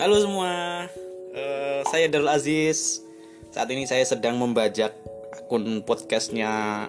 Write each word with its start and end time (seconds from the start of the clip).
Halo 0.00 0.16
semua, 0.16 0.88
Eh, 1.36 1.84
saya 1.92 2.08
Darul 2.08 2.32
Aziz. 2.32 3.04
Saat 3.52 3.68
ini 3.68 3.84
saya 3.84 4.00
sedang 4.00 4.40
membajak 4.40 4.96
akun 5.36 5.84
podcastnya 5.84 6.88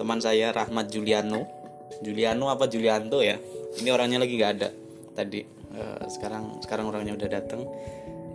teman 0.00 0.16
saya 0.16 0.48
Rahmat 0.48 0.88
Juliano. 0.88 1.44
Juliano 2.00 2.48
apa 2.48 2.72
Julianto 2.72 3.20
ya? 3.20 3.36
Ini 3.76 3.92
orangnya 3.92 4.24
lagi 4.24 4.40
nggak 4.40 4.52
ada 4.56 4.72
tadi. 5.12 5.44
Eh, 5.44 6.04
sekarang 6.08 6.64
sekarang 6.64 6.88
orangnya 6.88 7.20
udah 7.20 7.28
datang. 7.36 7.68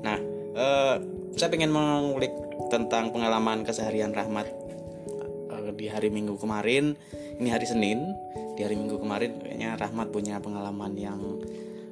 Nah, 0.06 0.22
eh, 0.54 0.96
saya 1.34 1.50
pengen 1.50 1.74
mengulik 1.74 2.38
tentang 2.70 3.10
pengalaman 3.10 3.66
keseharian 3.66 4.14
Rahmat 4.14 4.46
eh, 5.58 5.74
di 5.74 5.90
hari 5.90 6.14
Minggu 6.14 6.38
kemarin. 6.38 6.94
Ini 7.42 7.50
hari 7.50 7.66
Senin. 7.66 8.14
Di 8.54 8.62
hari 8.62 8.78
Minggu 8.78 9.02
kemarin 9.02 9.42
kayaknya 9.42 9.74
Rahmat 9.74 10.14
punya 10.14 10.38
pengalaman 10.38 10.94
yang 10.94 11.42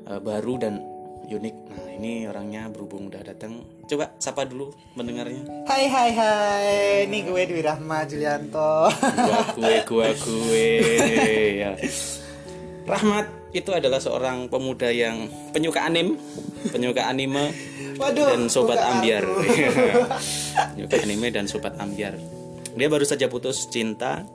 eh, 0.05 0.21
baru 0.21 0.61
dan 0.61 0.93
unik. 1.25 1.55
Nah, 1.73 1.84
ini 1.95 2.27
orangnya 2.27 2.67
berhubung 2.67 3.07
udah 3.07 3.23
datang. 3.23 3.63
Coba 3.87 4.11
sapa 4.19 4.43
dulu 4.43 4.75
mendengarnya. 4.99 5.47
Hai 5.63 5.87
hai 5.87 6.11
hai, 6.11 6.67
ini 7.07 7.23
gue 7.23 7.41
Dwi 7.47 7.61
Rahma 7.63 8.03
Julianto. 8.03 8.91
Gua 8.91 9.41
gue 9.55 9.75
gua 9.87 10.09
gue 10.11 10.69
ya. 11.63 11.71
Rahmat 12.91 13.25
itu 13.55 13.71
adalah 13.73 13.97
seorang 13.97 14.45
pemuda 14.51 14.91
yang 14.93 15.25
penyuka 15.49 15.81
anim, 15.81 16.21
penyuka 16.69 17.09
anime 17.09 17.49
Waduh, 17.97 18.27
dan 18.35 18.51
sobat 18.51 18.77
ambiar. 18.77 19.25
penyuka 20.75 20.95
anime 21.01 21.27
dan 21.33 21.49
sobat 21.49 21.73
ambiar. 21.81 22.13
Dia 22.75 22.91
baru 22.91 23.07
saja 23.07 23.31
putus 23.31 23.71
cinta 23.71 24.27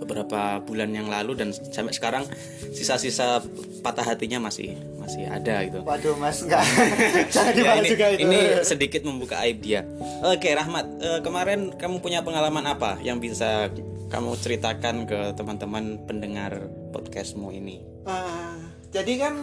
beberapa 0.00 0.58
bulan 0.64 0.90
yang 0.90 1.06
lalu 1.06 1.36
dan 1.38 1.52
sampai 1.52 1.92
sekarang 1.92 2.24
sisa-sisa 2.72 3.44
patah 3.84 4.02
hatinya 4.04 4.40
masih 4.48 4.74
masih 4.98 5.28
ada 5.28 5.64
gitu. 5.66 5.80
Waduh 5.84 6.16
mas 6.16 6.42
jangan 7.34 7.52
Ya, 7.56 7.72
ini, 7.78 7.88
juga 7.88 8.06
itu. 8.14 8.20
ini 8.26 8.38
sedikit 8.64 9.02
membuka 9.04 9.38
aib 9.44 9.60
dia. 9.62 9.84
Oke, 10.24 10.50
Rahmat, 10.52 10.86
eh, 11.00 11.20
kemarin 11.20 11.74
kamu 11.76 12.00
punya 12.00 12.20
pengalaman 12.24 12.64
apa 12.66 12.98
yang 13.02 13.18
bisa 13.18 13.68
kamu 14.10 14.34
ceritakan 14.38 15.06
ke 15.06 15.34
teman-teman 15.38 16.02
pendengar 16.04 16.66
podcastmu 16.90 17.54
ini? 17.54 17.82
Ah, 18.08 18.58
jadi 18.90 19.28
kan 19.28 19.34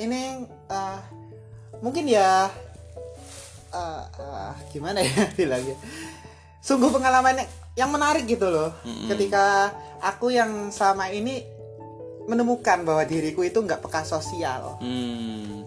ini 0.00 0.46
ah, 0.66 0.98
mungkin 1.78 2.10
ya 2.10 2.50
ah, 3.70 4.02
ah, 4.18 4.54
gimana 4.74 5.00
ya 5.04 5.28
bilangnya. 5.38 5.76
Sungguh 6.60 6.88
pengalaman 6.88 7.40
yang, 7.74 7.88
menarik 7.88 8.24
gitu 8.24 8.46
loh. 8.46 8.70
Ketika 9.08 9.72
aku 9.98 10.28
yang 10.28 10.68
selama 10.68 11.08
ini 11.08 11.40
menemukan 12.24 12.84
bahwa 12.84 13.02
diriku 13.02 13.40
itu 13.40 13.58
nggak 13.58 13.80
peka 13.80 14.04
sosial. 14.04 14.76
Hmm. 14.78 15.64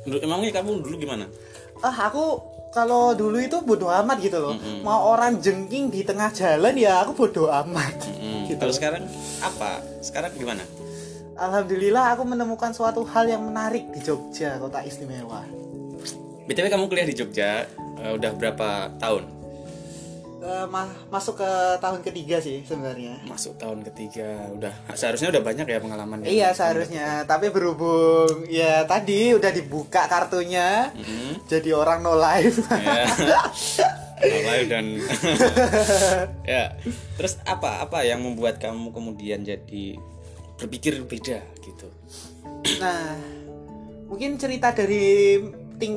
Dulu- 0.00 0.20
Emangnya 0.20 0.50
kamu 0.54 0.80
dulu 0.80 0.96
gimana? 0.96 1.28
ah 1.80 1.96
aku 2.04 2.44
kalau 2.70 3.12
dulu 3.12 3.40
itu 3.40 3.56
bodoh 3.58 3.88
amat 3.90 4.20
gitu 4.20 4.36
loh 4.36 4.52
mau 4.84 5.08
orang 5.10 5.40
jengking 5.40 5.88
di 5.88 6.04
tengah 6.04 6.28
jalan 6.30 6.76
ya 6.76 7.00
aku 7.00 7.16
bodoh 7.16 7.48
amat 7.48 8.04
Hmm, 8.12 8.44
Gitu. 8.48 8.60
Kalau 8.60 8.68
sekarang 8.70 9.08
apa? 9.40 9.80
Sekarang 10.00 10.28
gimana? 10.34 10.60
alhamdulillah 11.34 12.12
aku 12.12 12.28
menemukan 12.28 12.68
suatu 12.70 13.00
hal 13.06 13.24
yang 13.26 13.40
menarik 13.42 13.88
di 13.88 14.00
Jogja 14.00 14.60
kota 14.60 14.84
istimewa 14.84 15.40
BTW 16.44 16.68
kamu 16.68 16.84
kuliah 16.86 17.08
di 17.08 17.16
Jogja 17.16 17.64
eh, 17.96 18.12
udah 18.12 18.30
berapa 18.34 18.68
tahun? 19.00 19.24
Eh, 20.40 20.66
ma- 20.66 20.88
masuk 21.08 21.36
ke 21.36 21.50
tahun 21.76 22.00
ketiga 22.00 22.36
sih 22.38 22.64
sebenarnya 22.64 23.20
Masuk 23.24 23.54
tahun 23.54 23.84
ketiga. 23.84 24.48
Udah 24.50 24.72
seharusnya 24.90 25.28
udah 25.28 25.42
banyak 25.42 25.66
ya 25.66 25.76
pengalaman. 25.78 26.24
iya 26.24 26.48
seharusnya 26.50 27.22
tapi 27.24 27.48
berhubung 27.48 28.48
ya 28.48 28.82
tadi 28.84 29.32
udah 29.32 29.50
dibuka 29.50 30.04
kartunya 30.06 30.88
Hmm. 30.90 31.36
jadi 31.44 31.70
orang 31.72 32.00
no 32.00 32.14
life 32.14 32.56
ya 32.72 33.04
Live 34.20 34.68
dan 34.68 34.86
ya 36.52 36.76
terus 37.14 37.40
apa 37.42 37.80
apa 37.80 38.00
yang 38.02 38.20
membuat 38.20 38.56
kamu 38.56 38.92
kemudian 38.92 39.40
jadi 39.40 39.96
berpikir 40.56 41.00
beda 41.02 41.40
gitu 41.58 41.88
nah 42.76 43.16
mungkin 44.06 44.36
cerita 44.36 44.72
dari 44.72 45.36
ting 45.76 45.96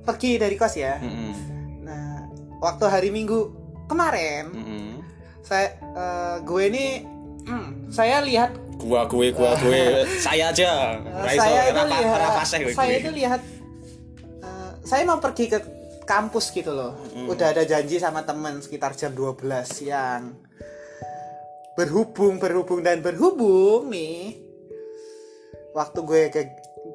pergi 0.00 0.34
dari 0.36 0.54
kos 0.54 0.74
ya 0.74 0.94
Mm-mm. 0.96 1.32
Nah, 1.80 2.26
waktu 2.58 2.84
hari 2.86 3.10
Minggu 3.10 3.59
kemarin, 3.90 4.44
Mm-mm. 4.54 4.90
saya 5.42 5.74
eh, 5.74 6.36
gue 6.46 6.62
ini 6.70 6.86
hmm, 7.42 7.90
saya 7.90 8.22
lihat 8.22 8.54
gua 8.78 9.04
gue 9.04 9.34
gua 9.34 9.58
gue 9.58 9.82
saya 10.24 10.54
aja 10.54 10.96
Raiso, 11.02 11.42
saya 11.42 11.60
itu 11.66 11.74
rapa- 11.76 11.90
lihat 11.90 12.18
gue, 12.46 12.72
saya 12.72 12.88
gue. 12.88 13.00
itu 13.02 13.10
lihat 13.18 13.40
eh, 14.40 14.70
saya 14.86 15.02
mau 15.02 15.18
pergi 15.18 15.50
ke 15.50 15.58
kampus 16.10 16.50
gitu 16.50 16.74
loh. 16.74 16.98
Udah 17.30 17.54
ada 17.54 17.62
janji 17.62 18.02
sama 18.02 18.26
temen 18.26 18.58
sekitar 18.58 18.98
jam 18.98 19.14
12 19.14 19.46
siang. 19.62 20.34
Berhubung, 21.78 22.42
berhubung 22.42 22.82
dan 22.82 22.98
berhubung 22.98 23.86
nih. 23.86 24.34
Waktu 25.70 25.98
gue 26.02 26.22
ke 26.34 26.40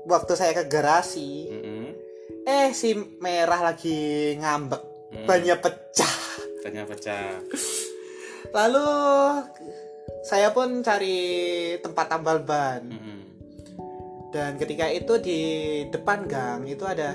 waktu 0.04 0.36
saya 0.36 0.52
ke 0.52 0.68
garasi, 0.68 1.48
Mm-mm. 1.48 1.86
eh 2.44 2.76
si 2.76 2.92
merah 3.24 3.72
lagi 3.72 4.36
ngambek. 4.36 4.84
Bannya 5.24 5.56
pecah. 5.64 6.16
Tanya 6.66 6.90
pecah 6.90 7.38
Lalu 8.50 8.88
saya 10.26 10.50
pun 10.50 10.82
cari 10.82 11.18
tempat 11.86 12.10
tambal 12.10 12.42
ban 12.42 12.82
Mm-mm. 12.90 13.20
dan 14.34 14.58
ketika 14.58 14.90
itu 14.90 15.22
di 15.22 15.40
depan 15.94 16.26
gang 16.26 16.66
itu 16.66 16.82
ada 16.82 17.14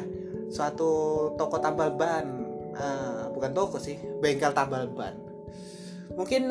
suatu 0.51 0.91
toko 1.35 1.59
tambal 1.59 1.95
ban, 1.95 2.41
Eh, 2.71 3.25
bukan 3.35 3.51
toko 3.53 3.77
sih, 3.83 3.99
bengkel 4.23 4.55
tambal 4.55 4.87
ban. 4.95 5.13
Mungkin 6.15 6.49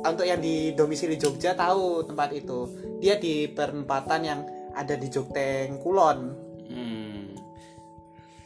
untuk 0.00 0.24
yang 0.24 0.38
di 0.38 0.72
domisili 0.72 1.18
Jogja 1.18 1.52
tahu 1.58 2.06
tempat 2.06 2.30
itu. 2.32 2.70
Dia 3.02 3.18
di 3.18 3.50
perempatan 3.50 4.20
yang 4.24 4.40
ada 4.72 4.94
di 4.94 5.10
Jogteng 5.10 5.82
Kulon 5.82 6.18
Mm. 6.64 7.36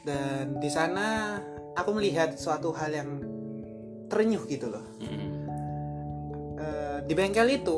dan 0.02 0.58
di 0.58 0.66
sana 0.66 1.38
aku 1.78 1.94
melihat 1.94 2.34
suatu 2.34 2.74
hal 2.74 2.90
yang 2.90 3.10
terenyuh 4.08 4.42
gitu 4.48 4.72
loh. 4.72 4.84
Mm-mm. 4.98 5.28
Eh, 6.58 6.98
di 7.06 7.14
bengkel 7.14 7.48
itu 7.54 7.76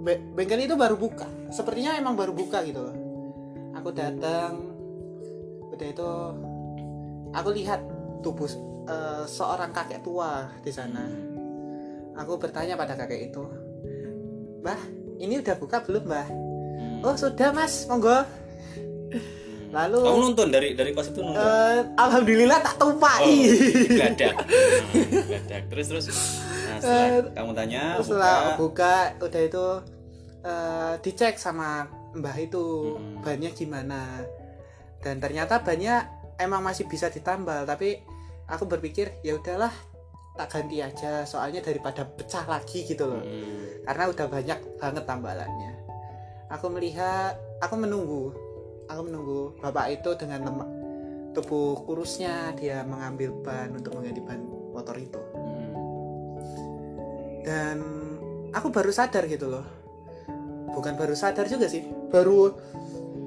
be- 0.00 0.22
bengkel 0.32 0.64
itu 0.64 0.72
baru 0.72 0.96
buka 0.96 1.28
sepertinya 1.52 2.00
emang 2.00 2.16
baru 2.16 2.32
buka 2.32 2.64
gitu 2.64 2.80
loh 2.80 2.96
aku 3.76 3.92
datang 3.92 4.56
udah 5.68 5.88
itu 5.92 6.10
aku 7.30 7.48
lihat 7.52 7.80
tubuh 8.24 8.48
eh, 8.88 9.24
seorang 9.28 9.68
kakek 9.70 10.00
tua 10.00 10.48
di 10.64 10.72
sana 10.72 11.04
aku 12.16 12.40
bertanya 12.40 12.74
pada 12.74 12.96
kakek 12.96 13.28
itu 13.28 13.44
mbah 14.64 14.80
ini 15.20 15.44
udah 15.44 15.56
buka 15.60 15.84
belum 15.84 16.04
mbah 16.08 16.28
Mm. 16.78 17.02
oh 17.02 17.18
sudah 17.18 17.50
mas 17.50 17.90
monggo 17.90 18.22
lalu 19.68 19.98
kamu 20.00 20.18
nonton 20.24 20.48
dari 20.48 20.68
dari 20.72 20.90
pas 20.90 21.04
itu 21.04 21.20
nonton 21.20 21.38
eh, 21.38 21.80
alhamdulillah 21.94 22.58
tak 22.58 22.74
Oh, 22.74 22.80
tumpai 22.88 23.24
geladak. 23.86 24.34
Nah, 24.34 25.22
geladak. 25.22 25.62
Terus 25.68 25.86
terus. 25.88 26.06
Nah, 26.08 26.78
setelah 26.78 27.08
kamu 27.32 27.52
tanya, 27.52 27.82
setelah 27.98 28.36
buka. 28.56 28.56
buka 28.56 28.94
udah 29.24 29.42
itu 29.42 29.66
eh, 30.40 30.92
dicek 31.00 31.34
sama 31.36 31.84
mbah 32.10 32.36
itu 32.36 32.96
Hmm. 32.96 33.20
bannya 33.20 33.50
gimana 33.52 34.24
dan 34.98 35.18
ternyata 35.18 35.60
bannya 35.60 36.08
emang 36.36 36.62
masih 36.62 36.86
bisa 36.86 37.06
ditambal 37.06 37.62
tapi 37.62 38.00
aku 38.46 38.64
berpikir 38.64 39.20
ya 39.20 39.34
udahlah 39.34 39.70
tak 40.32 40.48
ganti 40.48 40.78
aja 40.78 41.22
soalnya 41.22 41.60
daripada 41.60 42.06
pecah 42.06 42.46
lagi 42.46 42.82
gitu 42.82 43.04
loh 43.04 43.20
Hmm. 43.20 43.84
karena 43.84 44.04
udah 44.08 44.26
banyak 44.26 44.58
banget 44.76 45.04
tambalannya 45.04 45.72
aku 46.48 46.66
melihat 46.70 47.36
aku 47.58 47.74
menunggu 47.76 48.32
aku 48.88 49.00
menunggu 49.04 49.40
bapak 49.60 49.86
itu 49.94 50.10
dengan 50.16 50.48
lemak 50.48 50.68
tubuh 51.32 51.84
kurusnya 51.84 52.56
dia 52.56 52.82
mengambil 52.82 53.30
ban 53.40 53.70
untuk 53.72 53.94
mengganti 53.94 54.20
ban 54.20 54.40
motor 54.72 54.96
itu 54.96 55.20
Hmm. 55.36 55.72
dan 57.44 57.76
aku 58.50 58.68
baru 58.68 58.90
sadar 58.90 59.28
gitu 59.28 59.46
loh 59.46 59.64
bukan 60.72 60.94
baru 60.94 61.12
sadar 61.12 61.46
juga 61.46 61.66
sih 61.66 61.82
baru 62.08 62.54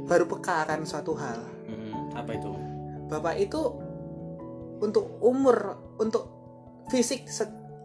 baru 0.06 0.26
peka 0.28 0.68
akan 0.68 0.82
suatu 0.84 1.14
hal 1.16 1.40
Hmm. 1.66 2.12
Apa 2.12 2.36
itu? 2.36 2.52
bapak 3.08 3.36
itu 3.40 3.62
untuk 4.82 5.20
umur 5.22 5.56
untuk 5.96 6.24
fisik 6.88 7.28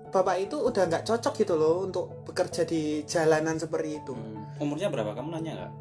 bapak 0.08 0.38
itu 0.40 0.56
udah 0.56 0.87
nggak 0.87 1.05
cocok 1.05 1.34
gitu 1.37 1.55
loh 1.55 1.82
untuk 1.82 2.25
bekerja 2.25 2.62
di 2.62 3.05
jalanan 3.05 3.58
seperti 3.58 4.00
itu 4.00 4.14
Hmm. 4.14 4.34
Umurnya 4.56 4.88
berapa? 4.88 5.12
Kamu 5.12 5.37
nanya 5.37 5.52
nggak? 5.52 5.73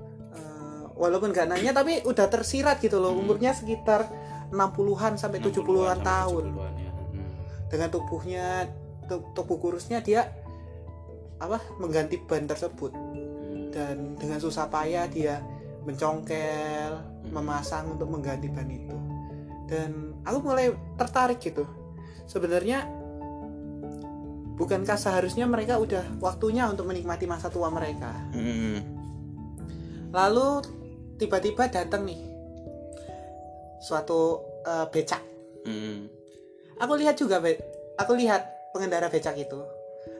Walaupun 0.96 1.30
nggak 1.30 1.48
nanya 1.48 1.72
tapi 1.72 2.00
udah 2.02 2.26
tersirat 2.26 2.80
gitu 2.80 2.98
loh 2.98 3.12
Hmm. 3.12 3.22
umurnya 3.22 3.52
sekitar 3.52 4.08
60-an 4.48 5.16
sampai 5.16 5.40
70-an 5.40 6.00
60-an 6.00 6.00
tahun 6.02 6.44
sampai 6.46 6.56
70-an, 6.56 6.74
ya. 6.80 6.92
Hmm. 7.12 7.32
dengan 7.68 7.88
tubuhnya 7.90 8.46
tu- 9.04 9.28
tubuh 9.34 9.58
kurusnya 9.58 10.00
dia 10.00 10.32
apa 11.36 11.60
mengganti 11.78 12.16
ban 12.18 12.46
tersebut 12.46 12.96
Hmm. 12.96 13.70
dan 13.70 13.96
dengan 14.16 14.40
susah 14.40 14.66
payah 14.66 15.04
dia 15.06 15.44
mencongkel 15.84 16.96
memasang 17.28 17.92
untuk 17.92 18.08
mengganti 18.08 18.48
ban 18.48 18.66
itu 18.66 18.96
dan 19.68 20.16
aku 20.24 20.40
mulai 20.42 20.70
tertarik 20.96 21.38
gitu 21.38 21.68
sebenarnya 22.24 22.88
bukankah 24.56 24.96
seharusnya 24.96 25.44
mereka 25.44 25.76
udah 25.76 26.08
waktunya 26.18 26.64
untuk 26.66 26.88
menikmati 26.88 27.26
masa 27.26 27.50
tua 27.50 27.68
mereka 27.68 28.16
lalu 30.10 30.64
tiba-tiba 31.16 31.68
datang 31.68 32.04
nih 32.04 32.22
suatu 33.80 34.42
eh, 34.62 34.88
becak 34.90 35.24
Mm. 35.66 36.06
aku 36.78 36.94
lihat 36.96 37.18
juga 37.18 37.42
be 37.42 37.58
aku 37.96 38.14
lihat 38.14 38.46
pengendara 38.70 39.10
becak 39.10 39.34
itu 39.36 39.58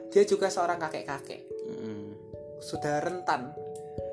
dia 0.08 0.22
juga 0.22 0.48
seorang 0.48 0.74
kakek-kakek 0.76 1.46
Mm. 1.66 2.06
sudah 2.58 2.98
rentan 3.00 3.54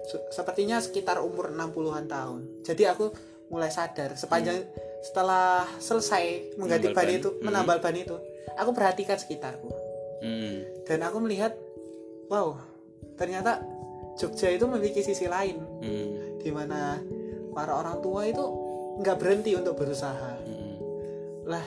Su- 0.03 0.29
sepertinya 0.29 0.77
sekitar 0.77 1.17
umur 1.17 1.49
60-an 1.49 2.05
tahun 2.05 2.39
jadi 2.61 2.91
aku 2.91 3.09
mulai 3.49 3.69
sadar 3.69 4.13
sepanjang 4.13 4.61
setelah 5.01 5.65
selesai 5.79 6.55
mengganti 6.55 6.87
Menambal 6.87 6.95
ban 6.95 7.07
ban. 7.07 7.17
itu 7.17 7.29
Hmm. 7.29 7.41
menambal 7.41 7.77
ban 7.79 7.95
itu 7.95 8.15
aku 8.53 8.71
perhatikan 8.71 9.17
sekitarku 9.17 9.69
Mm. 10.21 10.85
dan 10.85 10.99
aku 11.01 11.17
melihat 11.19 11.55
wow 12.27 12.55
ternyata 13.15 13.63
Jogja 14.13 14.47
itu 14.47 14.63
memiliki 14.63 15.01
sisi 15.01 15.25
lain 15.25 15.57
Mm. 15.81 16.22
Di 16.43 16.51
mana 16.51 16.99
para 17.55 17.71
orang 17.73 18.03
tua 18.03 18.27
itu 18.27 18.43
nggak 18.99 19.17
berhenti 19.17 19.55
untuk 19.55 19.79
berusaha 19.79 20.37
Mm. 20.43 20.75
lah 21.47 21.65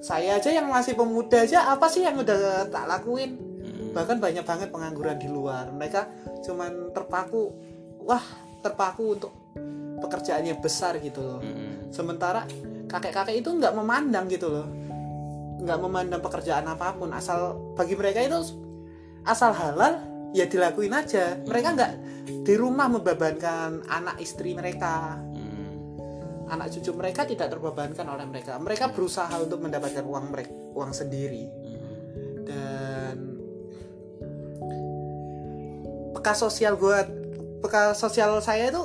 saya 0.00 0.38
aja 0.38 0.50
yang 0.54 0.70
masih 0.70 0.94
pemuda 0.94 1.42
aja 1.42 1.66
apa 1.66 1.90
sih 1.90 2.06
yang 2.06 2.16
udah 2.16 2.70
tak 2.70 2.86
lakuin 2.86 3.34
Mm. 3.36 3.90
bahkan 3.92 4.16
banyak 4.16 4.46
banget 4.46 4.68
pengangguran 4.70 5.18
di 5.18 5.26
luar 5.26 5.68
mereka 5.74 6.06
cuman 6.46 6.94
terpaku 6.94 7.50
wah 8.00 8.22
terpaku 8.62 9.18
untuk 9.18 9.32
pekerjaannya 10.00 10.54
besar 10.62 10.96
gitu 11.02 11.20
loh 11.20 11.40
Mm. 11.42 11.90
sementara 11.90 12.46
kakek-kakek 12.86 13.42
itu 13.42 13.50
nggak 13.50 13.74
memandang 13.74 14.30
gitu 14.30 14.46
loh 14.46 14.66
nggak 15.56 15.78
memandang 15.82 16.22
pekerjaan 16.22 16.68
apa 16.68 16.94
pun 16.94 17.10
asal 17.10 17.58
bagi 17.74 17.98
mereka 17.98 18.22
itu 18.22 18.38
asal 19.26 19.50
halal 19.50 19.98
ya 20.32 20.46
dilakuin 20.48 20.94
aja. 20.94 21.38
Mereka 21.44 21.68
nggak 21.76 21.92
di 22.46 22.54
rumah 22.54 22.90
membebankan 22.90 23.86
anak 23.86 24.16
istri 24.22 24.54
mereka. 24.56 25.20
Mm. 25.20 25.44
anak 26.46 26.70
cucu 26.70 26.94
mereka 26.94 27.26
tidak 27.26 27.50
terbebankan 27.50 28.06
oleh 28.06 28.22
mereka. 28.22 28.54
Mereka 28.62 28.94
berusaha 28.94 29.34
untuk 29.42 29.66
mendapatkan 29.66 30.06
uang 30.06 30.30
mereka 30.30 30.54
uang 30.78 30.94
sendiri. 30.94 31.44
Mm. 31.50 31.84
dan 32.46 33.16
peka 36.14 36.32
sosial 36.38 36.78
gue 36.78 36.98
peka 37.66 37.98
sosial 37.98 38.38
saya 38.42 38.70
itu 38.70 38.82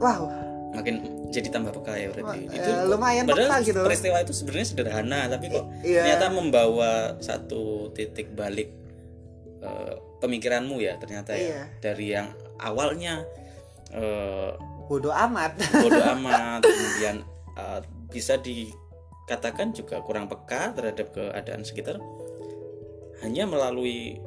wow. 0.00 0.28
Makin 0.72 1.28
jadi 1.32 1.48
tambah 1.48 1.72
peka 1.80 1.92
ya 1.96 2.08
berarti. 2.12 2.38
Itu 2.48 2.70
eh, 2.72 2.84
lumayan 2.88 3.24
peka 3.28 3.60
gitu. 3.64 3.80
peristiwa 3.80 4.20
itu 4.24 4.32
sebenarnya 4.32 4.66
sederhana 4.68 5.20
tapi 5.28 5.52
kok 5.52 5.64
iya. 5.84 6.04
ternyata 6.04 6.26
membawa 6.32 7.16
satu 7.20 7.92
titik 7.92 8.32
balik 8.36 8.72
eh, 9.64 9.94
pemikiranmu 10.22 10.78
ya 10.78 10.94
ternyata 10.96 11.34
ya. 11.34 11.42
Iya. 11.42 11.62
dari 11.82 12.06
yang 12.14 12.30
awalnya 12.56 13.26
eh, 13.90 14.54
bodoh 14.86 15.10
amat. 15.10 15.58
bodoh 15.74 16.04
amat 16.16 16.62
kemudian 16.62 17.16
eh, 17.58 17.80
bisa 18.08 18.38
dikatakan 18.38 19.74
juga 19.74 19.98
kurang 20.00 20.30
peka 20.30 20.70
terhadap 20.72 21.10
keadaan 21.10 21.66
sekitar. 21.66 21.98
Hanya 23.20 23.46
melalui 23.46 24.18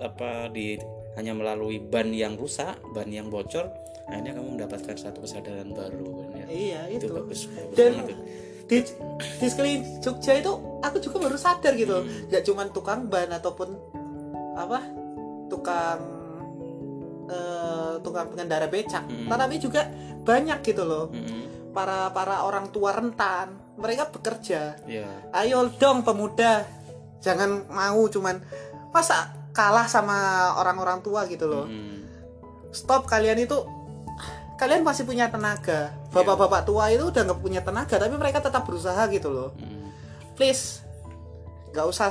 apa 0.00 0.48
di 0.48 0.78
hanya 1.14 1.34
melalui 1.34 1.76
ban 1.76 2.08
yang 2.08 2.34
rusak 2.34 2.78
ban 2.94 3.10
yang 3.10 3.28
bocor 3.28 3.68
akhirnya 4.08 4.32
kamu 4.32 4.56
mendapatkan 4.56 4.96
satu 4.96 5.22
kesadaran 5.22 5.70
baru 5.70 6.06
kan 6.24 6.28
ya. 6.34 6.46
Iya 6.48 6.80
itu 6.88 7.06
itu. 7.06 7.14
bagus, 7.14 7.40
bagus 7.46 7.76
Dan- 7.76 7.98
banget 8.00 8.18
di 8.64 8.78
di 9.36 9.46
sekeliling 9.50 9.82
Jogja 9.98 10.38
itu 10.38 10.52
aku 10.78 11.02
juga 11.02 11.26
baru 11.26 11.34
sadar 11.34 11.74
gitu 11.74 11.90
Hmm. 12.00 12.30
nggak 12.30 12.42
cuman 12.46 12.66
tukang 12.70 13.10
ban 13.10 13.26
ataupun 13.28 13.74
apa? 14.66 14.80
Tukang 15.48 16.00
eh, 17.30 17.92
tukang 18.02 18.26
pengendara 18.32 18.66
becak. 18.66 19.04
Hmm. 19.06 19.28
tetapi 19.30 19.54
juga 19.62 19.86
banyak 20.20 20.58
gitu 20.66 20.82
loh. 20.84 21.08
Mm-mm. 21.10 21.72
para 21.72 22.10
para 22.10 22.42
orang 22.42 22.68
tua 22.74 22.90
rentan. 22.92 23.54
Mereka 23.78 24.10
bekerja. 24.12 24.76
Ya 24.84 25.08
ayo 25.32 25.70
dong 25.78 26.02
pemuda. 26.02 26.66
Jangan 27.20 27.70
mau 27.70 28.04
cuman 28.10 28.40
masa 28.90 29.32
kalah 29.54 29.86
sama 29.86 30.50
orang-orang 30.58 31.00
tua 31.00 31.24
gitu 31.30 31.46
loh. 31.46 31.66
Mm-mm. 31.66 31.98
stop 32.70 33.06
kalian 33.10 33.42
itu 33.42 33.58
kalian 34.60 34.84
masih 34.84 35.08
punya 35.08 35.30
tenaga. 35.32 35.94
Bapak-bapak 36.12 36.68
tua 36.68 36.90
itu 36.92 37.08
udah 37.08 37.22
nggak 37.22 37.40
punya 37.40 37.64
tenaga 37.64 37.96
tapi 37.96 38.14
mereka 38.18 38.44
tetap 38.44 38.66
berusaha 38.66 39.06
gitu 39.08 39.30
loh. 39.32 39.50
Mm-mm. 39.56 39.88
please 40.36 40.82
nggak 41.70 41.86
usah 41.86 42.10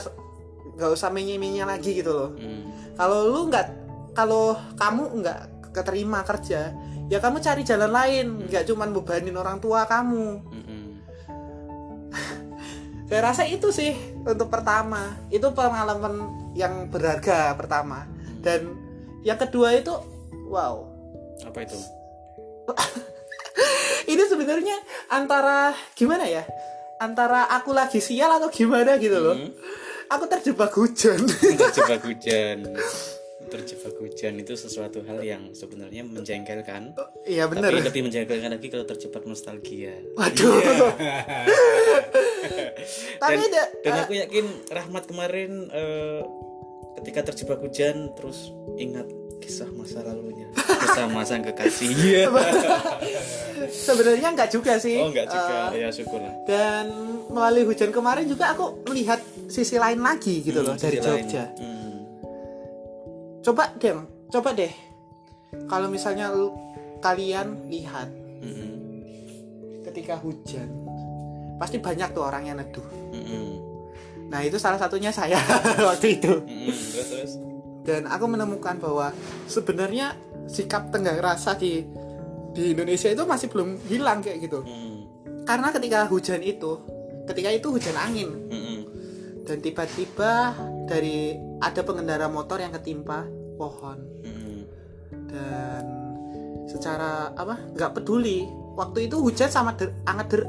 nggak 0.79 0.95
usah 0.95 1.11
menye-menye 1.11 1.67
lagi 1.67 1.99
gitu 1.99 2.15
loh. 2.15 2.31
Mm. 2.39 2.95
kalau 2.95 3.27
lu 3.27 3.51
nggak 3.51 3.67
kalau 4.15 4.55
kamu 4.79 5.03
nggak 5.19 5.39
keterima 5.75 6.23
kerja 6.23 6.73
ya 7.09 7.17
kamu 7.17 7.41
cari 7.41 7.65
jalan 7.65 7.91
lain. 7.91 8.27
Nggak 8.47 8.69
cuman 8.69 8.93
bebanin 8.93 9.35
orang 9.35 9.57
tua 9.57 9.89
kamu. 9.89 10.27
Mm-mm. 10.45 10.85
saya 13.09 13.21
rasa 13.25 13.43
itu 13.49 13.73
sih 13.73 13.97
untuk 14.23 14.47
pertama. 14.47 15.17
Itu 15.33 15.51
pengalaman 15.51 16.29
yang 16.53 16.87
berharga 16.93 17.57
pertama. 17.57 18.05
Dan 18.39 18.77
yang 19.25 19.41
kedua 19.41 19.73
itu 19.73 19.91
wow. 20.47 20.85
Apa 21.43 21.65
itu? 21.65 21.75
Ini 24.13 24.23
sebenarnya 24.29 24.77
antara 25.09 25.73
gimana 25.97 26.29
ya? 26.29 26.45
Antara 27.01 27.49
aku 27.49 27.73
lagi 27.73 27.97
sial 27.97 28.29
atau 28.37 28.53
gimana 28.53 29.01
gitu 29.01 29.17
loh. 29.17 29.35
Mm. 29.35 29.51
Aku 30.09 30.25
terjebak 30.25 30.71
hujan. 30.73 31.19
Terjebak 31.61 32.01
hujan. 32.03 32.57
Terjebak 33.49 33.95
hujan 33.97 34.33
itu 34.37 34.53
sesuatu 34.53 35.01
hal 35.09 35.21
yang 35.25 35.53
sebenarnya 35.57 36.05
menjengkelkan. 36.05 36.93
Iya 37.25 37.49
tapi 37.49 37.57
bener 37.57 37.81
lebih 37.81 38.01
menjengkelkan 38.05 38.49
lagi 38.53 38.67
kalau 38.69 38.85
terjebak 38.85 39.23
nostalgia. 39.25 39.93
Waduh. 40.17 40.61
Tapi 43.21 43.35
dan, 43.35 43.49
ada 43.51 43.63
dan 43.85 43.93
eh, 43.93 44.01
aku 44.05 44.13
yakin 44.17 44.45
Rahmat 44.69 45.03
kemarin 45.09 45.51
eh, 45.71 46.21
ketika 47.01 47.31
terjebak 47.31 47.59
hujan 47.63 48.11
terus 48.17 48.51
ingat 48.75 49.07
kisah 49.49 49.69
masa 49.71 49.99
lalunya 50.01 50.45
bersama 50.53 51.25
sang 51.25 51.41
kekasih 51.41 51.89
Iya. 51.89 52.23
sebenarnya 53.87 54.29
nggak 54.31 54.49
juga 54.49 54.77
sih 54.77 54.95
oh 54.95 55.09
enggak 55.09 55.25
juga 55.27 55.73
Eh, 55.73 55.81
ya 55.81 55.89
syukurlah 55.89 56.33
dan 56.45 56.85
melalui 57.27 57.65
hujan 57.65 57.89
kemarin 57.89 58.25
juga 58.25 58.53
aku 58.53 58.85
melihat 58.85 59.17
sisi 59.47 59.75
lain 59.75 59.99
lagi 59.99 60.41
gitu 60.41 60.61
loh 60.61 60.73
Hmm, 60.73 60.79
dari 60.79 60.97
sisi 60.97 61.03
lain. 61.03 61.25
Jogja 61.25 61.43
Hmm. 61.57 61.97
coba 63.41 63.63
deh 63.75 63.93
coba 64.29 64.49
deh 64.53 64.73
kalau 65.65 65.87
misalnya 65.87 66.29
lu- 66.29 66.53
kalian 66.99 67.65
lihat 67.65 68.05
Mm-mm. 68.39 68.69
ketika 69.83 70.13
hujan 70.15 70.69
pasti 71.55 71.79
banyak 71.79 72.11
tuh 72.11 72.21
orang 72.21 72.45
yang 72.45 72.57
neduh 72.57 72.85
Mm-mm. 73.09 73.47
nah 74.27 74.39
itu 74.39 74.55
salah 74.55 74.77
satunya 74.77 75.09
saya 75.09 75.41
waktu 75.89 76.21
itu 76.21 76.33
Mm-mm. 76.37 76.69
terus 76.69 77.07
terus 77.09 77.33
dan 77.89 78.05
aku 78.05 78.29
menemukan 78.29 78.77
bahwa 78.77 79.09
sebenarnya 79.49 80.13
sikap 80.45 80.93
tenggang 80.93 81.17
rasa 81.17 81.57
di 81.57 81.81
di 82.53 82.77
Indonesia 82.77 83.09
itu 83.09 83.25
masih 83.25 83.49
belum 83.49 83.81
hilang 83.89 84.21
kayak 84.21 84.45
gitu 84.45 84.61
Mm. 84.61 84.97
karena 85.49 85.73
ketika 85.73 86.05
hujan 86.05 86.41
itu 86.45 86.77
ketika 87.25 87.49
itu 87.49 87.67
hujan 87.73 87.97
angin 87.97 88.29
Mm-mm. 88.49 88.79
dan 89.49 89.57
tiba-tiba 89.57 90.53
dari 90.85 91.33
ada 91.57 91.81
pengendara 91.81 92.29
motor 92.29 92.61
yang 92.61 92.69
ketimpa 92.77 93.25
pohon 93.57 93.97
Mm-mm. 94.21 94.59
dan 95.33 95.83
secara 96.69 97.33
apa 97.33 97.57
nggak 97.73 97.97
peduli 97.97 98.45
waktu 98.77 99.09
itu 99.09 99.17
hujan 99.17 99.49
sama 99.49 99.73
der, 99.73 99.89
sangat 100.05 100.27
der, 100.29 100.41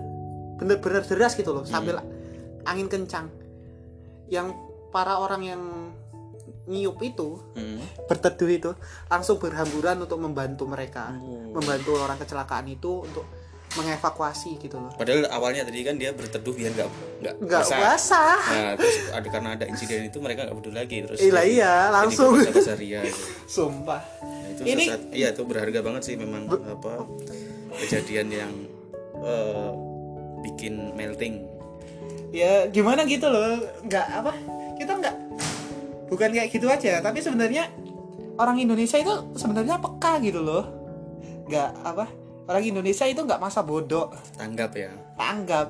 bener-bener 0.61 1.03
deras 1.09 1.33
gitu 1.33 1.57
loh 1.57 1.65
sambil 1.65 2.05
angin 2.69 2.89
kencang 2.93 3.33
yang 4.29 4.53
para 4.93 5.17
orang 5.17 5.43
yang 5.43 5.63
niup 6.63 7.01
itu 7.01 7.41
Mm. 7.53 7.79
berteduh 8.05 8.49
itu 8.49 8.71
langsung 9.07 9.37
berhamburan 9.37 9.97
untuk 9.99 10.17
membantu 10.17 10.65
mereka 10.65 11.15
Oh. 11.15 11.53
membantu 11.53 11.97
orang 11.97 12.17
kecelakaan 12.17 12.67
itu 12.67 13.03
untuk 13.03 13.25
mengevakuasi 13.71 14.59
gitu 14.59 14.77
loh 14.77 14.91
Padahal 14.93 15.31
awalnya 15.31 15.63
tadi 15.63 15.81
kan 15.81 15.95
dia 15.95 16.11
berteduh 16.11 16.51
biar 16.51 16.75
nggak 16.75 16.89
nggak 17.21 17.35
nggak 17.41 17.63
basah. 17.65 17.79
basah 17.81 18.39
Nah, 18.45 18.73
terus 18.75 18.97
ada 19.09 19.29
karena 19.29 19.49
ada 19.53 19.65
insiden 19.65 20.05
itu 20.05 20.19
mereka 20.19 20.43
nggak 20.43 20.57
peduli 20.57 20.75
lagi 20.77 20.97
terus. 21.01 21.19
Iya, 21.19 21.43
iya, 21.45 21.75
langsung. 21.89 22.35
berbahasa 22.35 22.75
Basaria 22.75 23.01
itu. 23.01 23.23
sumpah 23.55 24.03
Nah, 24.21 24.47
itu 24.51 24.63
Ini- 24.65 24.89
sesat- 24.89 25.11
iya 25.13 25.29
itu 25.31 25.43
berharga 25.45 25.81
banget 25.81 26.03
sih 26.03 26.15
memang 26.15 26.51
apa 26.51 27.07
kejadian 27.79 28.29
yang 28.29 28.53
eh, 29.21 29.71
bikin 30.43 30.91
melting. 30.93 31.47
ya 32.31 32.67
gimana 32.67 33.03
gitu 33.05 33.27
loh 33.27 33.55
nggak 33.83 34.07
apa 34.17 34.31
kita 34.77 34.93
nggak 34.97 35.15
bukan 36.11 36.31
kayak 36.31 36.51
gitu 36.51 36.67
aja 36.67 36.99
tapi 36.99 37.23
sebenarnya 37.23 37.71
orang 38.37 38.59
Indonesia 38.59 38.99
itu 38.99 39.13
sebenarnya 39.35 39.79
peka 39.79 40.19
gitu 40.21 40.41
loh. 40.41 40.65
Nggak 41.47 41.71
apa 41.81 42.07
orang 42.47 42.65
Indonesia 42.67 43.07
itu 43.07 43.21
nggak 43.21 43.39
masa 43.39 43.63
bodoh. 43.63 44.11
Tanggap 44.35 44.75
ya. 44.75 44.91
Tanggap. 45.15 45.69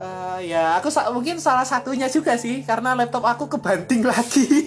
Eh, 0.00 0.48
ya 0.48 0.80
aku 0.80 0.88
sa- 0.88 1.12
mungkin 1.12 1.36
salah 1.36 1.64
satunya 1.64 2.08
juga 2.08 2.32
sih 2.34 2.64
karena 2.64 2.96
laptop 2.96 3.20
aku 3.20 3.44
kebanting 3.46 4.00
lagi. 4.08 4.64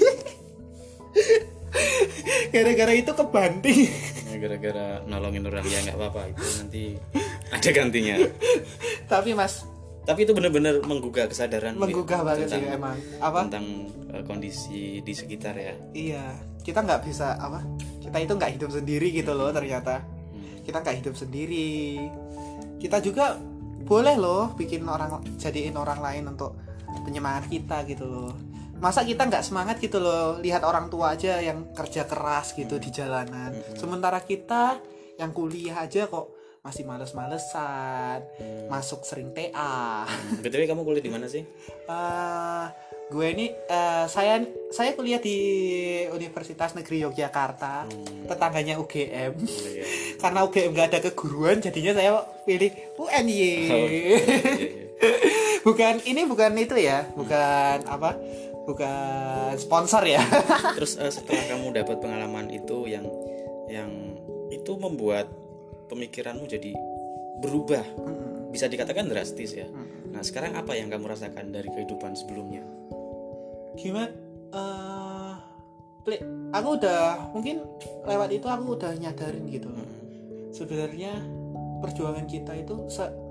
Gara-gara 2.53 2.93
itu 2.93 3.10
kebanting. 3.10 3.89
Ya 4.29 4.38
gara-gara 4.38 4.86
nolongin 5.10 5.41
orang 5.45 5.65
ya 5.65 5.81
nggak 5.81 5.98
apa-apa. 5.98 6.22
Itu 6.29 6.45
nanti 6.62 6.83
ada 7.50 7.69
gantinya. 7.74 8.15
Tapi 9.12 9.33
mas 9.33 9.65
tapi 10.03 10.27
itu 10.27 10.36
benar-benar 10.36 10.83
menggugah 10.83 11.31
kesadaran 11.31 11.79
menggugah 11.79 12.19
ya, 12.19 12.25
banget 12.27 12.48
sih 12.51 12.60
tentang, 12.60 12.75
emang. 12.75 12.98
Apa? 13.24 13.39
tentang 13.48 13.67
eh, 14.12 14.24
kondisi 14.27 15.00
di 15.00 15.13
sekitar 15.15 15.55
ya. 15.55 15.75
Iya. 15.95 16.25
Kita 16.60 16.83
nggak 16.83 17.01
bisa 17.07 17.39
apa? 17.39 17.63
Kita 18.03 18.17
itu 18.19 18.33
nggak 18.36 18.51
hidup 18.60 18.69
sendiri 18.72 19.07
gitu 19.15 19.31
loh 19.31 19.51
ternyata. 19.55 20.03
Hmm. 20.03 20.60
kita 20.63 20.83
nggak 20.83 20.98
hidup 21.03 21.15
sendiri. 21.15 21.72
Kita 22.79 23.00
juga 23.00 23.39
boleh 23.83 24.15
loh 24.15 24.55
bikin 24.55 24.83
orang 24.88 25.24
jadiin 25.39 25.75
orang 25.75 26.00
lain 26.00 26.24
untuk 26.36 26.55
penyemangat 27.03 27.48
kita 27.51 27.83
gitu 27.88 28.03
loh. 28.07 28.33
Masa 28.79 29.07
kita 29.07 29.24
nggak 29.24 29.43
semangat 29.43 29.79
gitu 29.79 30.03
loh 30.03 30.39
lihat 30.43 30.67
orang 30.67 30.91
tua 30.91 31.15
aja 31.15 31.39
yang 31.39 31.72
kerja 31.72 32.03
keras 32.03 32.51
gitu 32.51 32.75
di 32.75 32.91
jalanan. 32.91 33.55
Sementara 33.79 34.19
kita 34.19 34.83
yang 35.15 35.31
kuliah 35.31 35.88
aja 35.88 36.12
kok 36.12 36.42
masih 36.63 36.88
males-malesan 36.88 38.24
masuk 38.72 39.03
sering 39.03 39.36
TA. 39.36 40.08
Btw 40.39 40.63
kamu 40.63 40.88
kuliah 40.88 41.03
di 41.03 41.12
mana 41.12 41.27
sih? 41.27 41.43
Eh, 41.67 42.65
gue 43.12 43.27
ini 43.36 43.51
eh, 43.51 44.05
saya 44.08 44.39
saya 44.72 44.96
kuliah 44.96 45.20
di 45.20 45.36
Universitas 46.08 46.72
Negeri 46.72 47.03
Yogyakarta 47.03 47.84
tetangganya 48.32 48.79
UGM 48.79 49.36
Oh, 49.43 49.67
iya. 49.67 49.84
karena 50.24 50.48
UGM 50.48 50.72
nggak 50.72 50.88
ada 50.88 51.00
keguruan 51.12 51.60
jadinya 51.60 52.00
saya 52.00 52.24
pilih 52.48 52.72
UNY 52.96 53.43
Oh, 53.67 53.88
iya, 53.91 54.00
iya. 54.15 54.20
bukan 55.67 56.00
ini 56.08 56.24
bukan 56.24 56.55
itu 56.55 56.79
ya 56.79 57.12
bukan 57.12 57.84
apa 57.91 58.15
bukan 58.63 59.60
sponsor 59.60 60.08
ya. 60.08 60.24
Terus 60.79 60.96
eh, 60.96 61.12
setelah 61.12 61.43
kamu 61.43 61.75
dapat 61.75 62.00
pengalaman 62.00 62.48
itu 62.55 62.88
yang 62.88 63.03
yang 63.67 63.91
itu 64.48 64.79
membuat 64.79 65.42
pemikiranmu 65.93 66.45
jadi 66.50 66.73
berubah. 67.39 67.85
Bisa 68.50 68.69
dikatakan 68.69 69.09
drastis 69.09 69.53
ya. 69.53 69.69
Nah 70.13 70.21
sekarang 70.21 70.57
apa 70.57 70.77
yang 70.77 70.89
kamu 70.89 71.09
rasakan 71.09 71.53
dari 71.53 71.69
kehidupan 71.69 72.13
sebelumnya? 72.13 72.62
Gimana? 73.77 74.13
Eh 74.53 75.53
Pli- 76.03 76.19
aku 76.51 76.83
udah 76.83 77.31
mungkin 77.31 77.63
lewat 78.03 78.29
itu 78.35 78.47
aku 78.51 78.75
udah 78.75 78.91
nyadarin 79.00 79.47
gitu. 79.47 79.71
Sebenarnya 80.51 81.15
perjuangan 81.79 82.27
kita 82.27 82.51
itu 82.59 82.75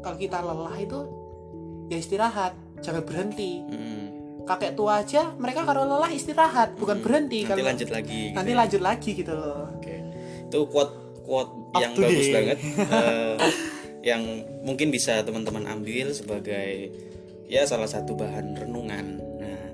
kalau 0.01 0.17
kita 0.17 0.41
lelah 0.41 0.77
itu 0.81 0.99
ya 1.93 2.01
istirahat 2.01 2.57
jangan 2.81 3.05
berhenti. 3.05 3.61
Hmm, 3.61 4.05
kakek 4.49 4.73
tua 4.73 5.05
aja 5.05 5.37
mereka 5.37 5.69
kalau 5.69 5.85
lelah 5.85 6.09
istirahat 6.17 6.73
bukan 6.81 7.05
berhenti. 7.05 7.45
Nanti 7.45 7.61
kalau 7.61 7.69
lanjut 7.69 7.89
lagi 7.93 8.21
gitu 8.33 8.37
nanti 8.41 8.53
ya. 8.53 8.57
lanjut 8.57 8.81
lagi 8.81 9.11
gitu 9.21 9.33
loh. 9.37 9.69
Oke. 9.77 9.95
Itu 10.49 10.59
quote 10.73 10.95
quote 11.29 11.53
yang 11.79 11.93
bagus 11.97 12.29
banget 12.29 12.59
eh, 12.99 13.37
yang 14.03 14.23
mungkin 14.67 14.91
bisa 14.91 15.23
teman-teman 15.23 15.65
ambil 15.71 16.11
sebagai 16.11 16.91
ya 17.47 17.63
salah 17.69 17.87
satu 17.87 18.19
bahan 18.19 18.59
renungan. 18.59 19.07
Nah, 19.39 19.65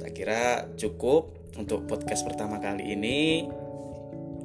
tak 0.00 0.10
kira 0.16 0.70
cukup 0.80 1.36
untuk 1.60 1.84
podcast 1.84 2.24
pertama 2.24 2.62
kali 2.62 2.96
ini 2.96 3.44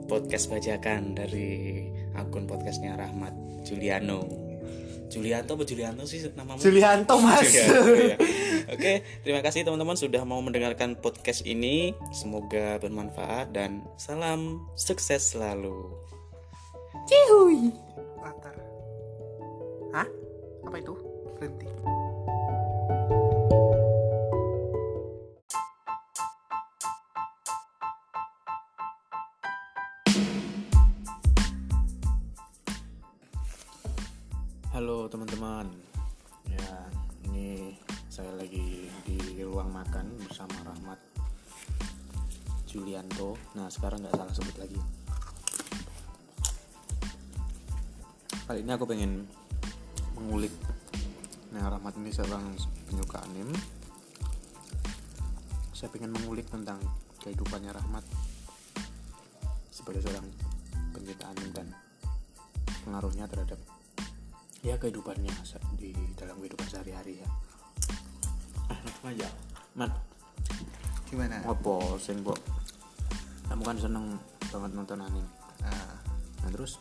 podcast 0.06 0.52
bajakan 0.52 1.16
dari 1.16 1.88
akun 2.14 2.46
podcastnya 2.46 3.00
Rahmat 3.00 3.34
Juliano. 3.64 4.46
Julianto 5.06 5.54
apa 5.54 5.64
Juliano 5.70 6.04
sih 6.10 6.26
namamu? 6.34 6.60
Julianto 6.60 7.16
mas 7.22 7.46
Julianto, 7.46 7.94
ya. 7.94 8.18
Oke, 8.74 9.06
terima 9.22 9.46
kasih 9.46 9.62
teman-teman 9.62 9.94
sudah 9.94 10.26
mau 10.26 10.42
mendengarkan 10.42 10.98
podcast 10.98 11.46
ini. 11.46 11.94
Semoga 12.10 12.82
bermanfaat 12.82 13.54
dan 13.54 13.86
salam 14.02 14.66
sukses 14.74 15.38
selalu. 15.38 15.94
Cihuy 17.06 17.70
latar. 18.18 18.58
Hah? 19.94 20.10
Apa 20.66 20.76
itu? 20.82 20.94
Berhenti. 21.38 21.70
Halo 34.74 35.06
teman-teman. 35.08 35.70
Ya, 36.50 36.90
ini 37.30 37.78
saya 38.10 38.34
lagi 38.34 38.90
di 39.06 39.46
ruang 39.46 39.70
makan 39.70 40.18
bersama 40.26 40.58
Rahmat 40.66 41.00
Julianto. 42.66 43.38
Nah, 43.56 43.70
sekarang 43.72 44.04
nggak 44.04 44.20
Kali 48.56 48.64
ini 48.64 48.72
aku 48.72 48.88
pengen 48.88 49.28
mengulik. 50.16 50.56
Nah, 51.52 51.68
Rahmat 51.68 51.92
ini 52.00 52.08
seorang 52.08 52.56
penyuka 52.88 53.20
anime. 53.28 53.52
Saya 55.76 55.92
pengen 55.92 56.16
mengulik 56.16 56.48
tentang 56.48 56.80
kehidupannya 57.20 57.76
Rahmat 57.76 58.08
sebagai 59.76 60.08
seorang 60.08 60.24
pencinta 60.96 61.36
anime 61.36 61.52
dan 61.52 61.68
pengaruhnya 62.88 63.28
terhadap 63.28 63.60
ya 64.64 64.80
kehidupannya 64.80 65.36
di 65.76 65.92
dalam 66.16 66.40
kehidupan 66.40 66.72
sehari-hari 66.72 67.20
ya. 67.20 67.28
Ah 68.72 68.80
langsung 68.88 69.12
aja 69.12 69.28
mat. 69.76 69.92
Gimana? 71.12 71.44
Apa 71.44 72.00
sing 72.00 72.24
kok 72.24 72.40
kamu 73.52 73.68
kan 73.68 73.76
seneng 73.84 74.16
banget 74.48 74.72
nonton 74.72 75.04
anime. 75.04 75.28
Ah, 75.60 76.00
nah 76.40 76.50
terus 76.56 76.80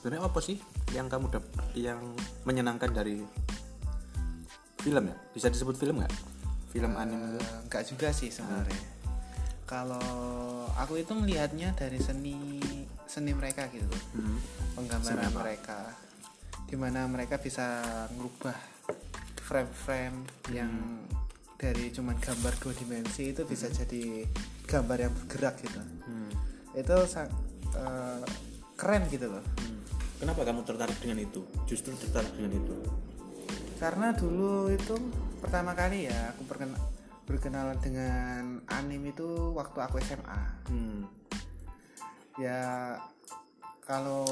sebenarnya 0.00 0.24
apa 0.24 0.40
sih 0.40 0.56
yang 0.96 1.12
kamu 1.12 1.28
dap- 1.28 1.76
yang 1.76 2.00
menyenangkan 2.48 2.88
dari 2.88 3.20
film 4.80 5.04
ya? 5.12 5.16
Bisa 5.36 5.52
disebut 5.52 5.76
film 5.76 6.00
nggak? 6.00 6.08
Film 6.72 6.96
anime. 6.96 7.36
Itu 7.36 7.44
eh, 7.44 7.58
enggak 7.68 7.84
juga 7.84 8.08
sih 8.16 8.32
sebenarnya. 8.32 8.80
Kalau 9.68 10.00
aku 10.80 11.04
itu 11.04 11.12
melihatnya 11.12 11.76
dari 11.76 12.00
seni 12.00 12.64
seni 13.04 13.36
mereka 13.36 13.68
gitu. 13.68 13.84
Hmm. 14.16 14.40
penggambaran 14.72 15.36
mereka. 15.36 15.92
Di 16.64 16.80
mana 16.80 17.04
mereka 17.04 17.36
bisa 17.36 17.84
ngubah 18.16 18.56
frame-frame 19.44 20.48
yang 20.56 20.72
dari 21.60 21.92
cuman 21.92 22.16
gambar 22.16 22.56
dua 22.56 22.72
dimensi 22.72 23.36
itu 23.36 23.44
bisa 23.44 23.68
jadi 23.68 24.24
gambar 24.64 24.96
yang 24.96 25.12
bergerak 25.12 25.60
gitu. 25.60 25.76
Hmm. 26.08 26.32
itu 26.72 26.96
eh, 27.76 28.24
keren 28.80 29.04
gitu 29.12 29.28
loh. 29.28 29.44
Hmm. 29.60 29.79
Kenapa 30.20 30.44
kamu 30.44 30.60
tertarik 30.68 30.98
dengan 31.00 31.24
itu 31.24 31.40
justru 31.64 31.96
tertarik 31.96 32.30
dengan 32.36 32.60
itu 32.60 32.76
karena 33.80 34.12
dulu 34.12 34.68
itu 34.68 34.94
pertama 35.40 35.72
kali 35.72 36.12
ya 36.12 36.36
aku 36.36 36.44
perken- 36.44 36.84
berkenalan 37.24 37.80
dengan 37.80 38.60
anime 38.68 39.16
itu 39.16 39.56
waktu 39.56 39.78
aku 39.80 39.96
SMA 40.04 40.42
hmm. 40.68 41.00
ya 42.36 42.60
kalau 43.88 44.28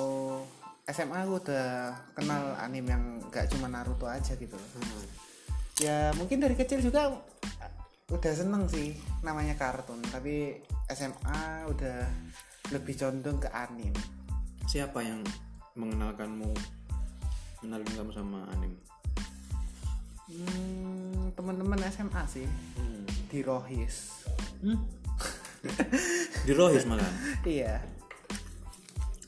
SMA 0.84 1.24
aku 1.24 1.40
udah 1.48 1.96
kenal 2.12 2.52
anime 2.60 2.92
yang 2.92 3.04
gak 3.32 3.48
cuma 3.52 3.68
Naruto 3.72 4.04
aja 4.04 4.36
gitu. 4.36 4.54
Hmm. 4.54 5.04
ya 5.80 6.12
mungkin 6.20 6.44
dari 6.44 6.52
kecil 6.52 6.84
juga 6.84 7.16
udah 8.08 8.32
seneng 8.32 8.68
sih 8.68 8.96
namanya 9.24 9.56
kartun 9.56 10.00
tapi 10.12 10.60
SMA 10.92 11.68
udah 11.68 12.08
lebih 12.72 12.96
condong 12.96 13.40
ke 13.40 13.48
anime 13.52 13.96
siapa 14.68 15.00
yang 15.00 15.24
mengenalkanmu 15.78 16.50
mengenalin 17.62 17.90
kamu 17.94 18.10
sama 18.12 18.44
anime 18.54 18.78
hmm, 20.28 21.32
teman-teman 21.34 21.78
SMA 21.88 22.22
sih. 22.28 22.46
Hmm. 22.76 23.06
di 23.30 23.40
Rohis 23.40 24.26
di 26.46 26.52
Rohis 26.54 26.84
malah 26.86 27.06
iya. 27.46 27.82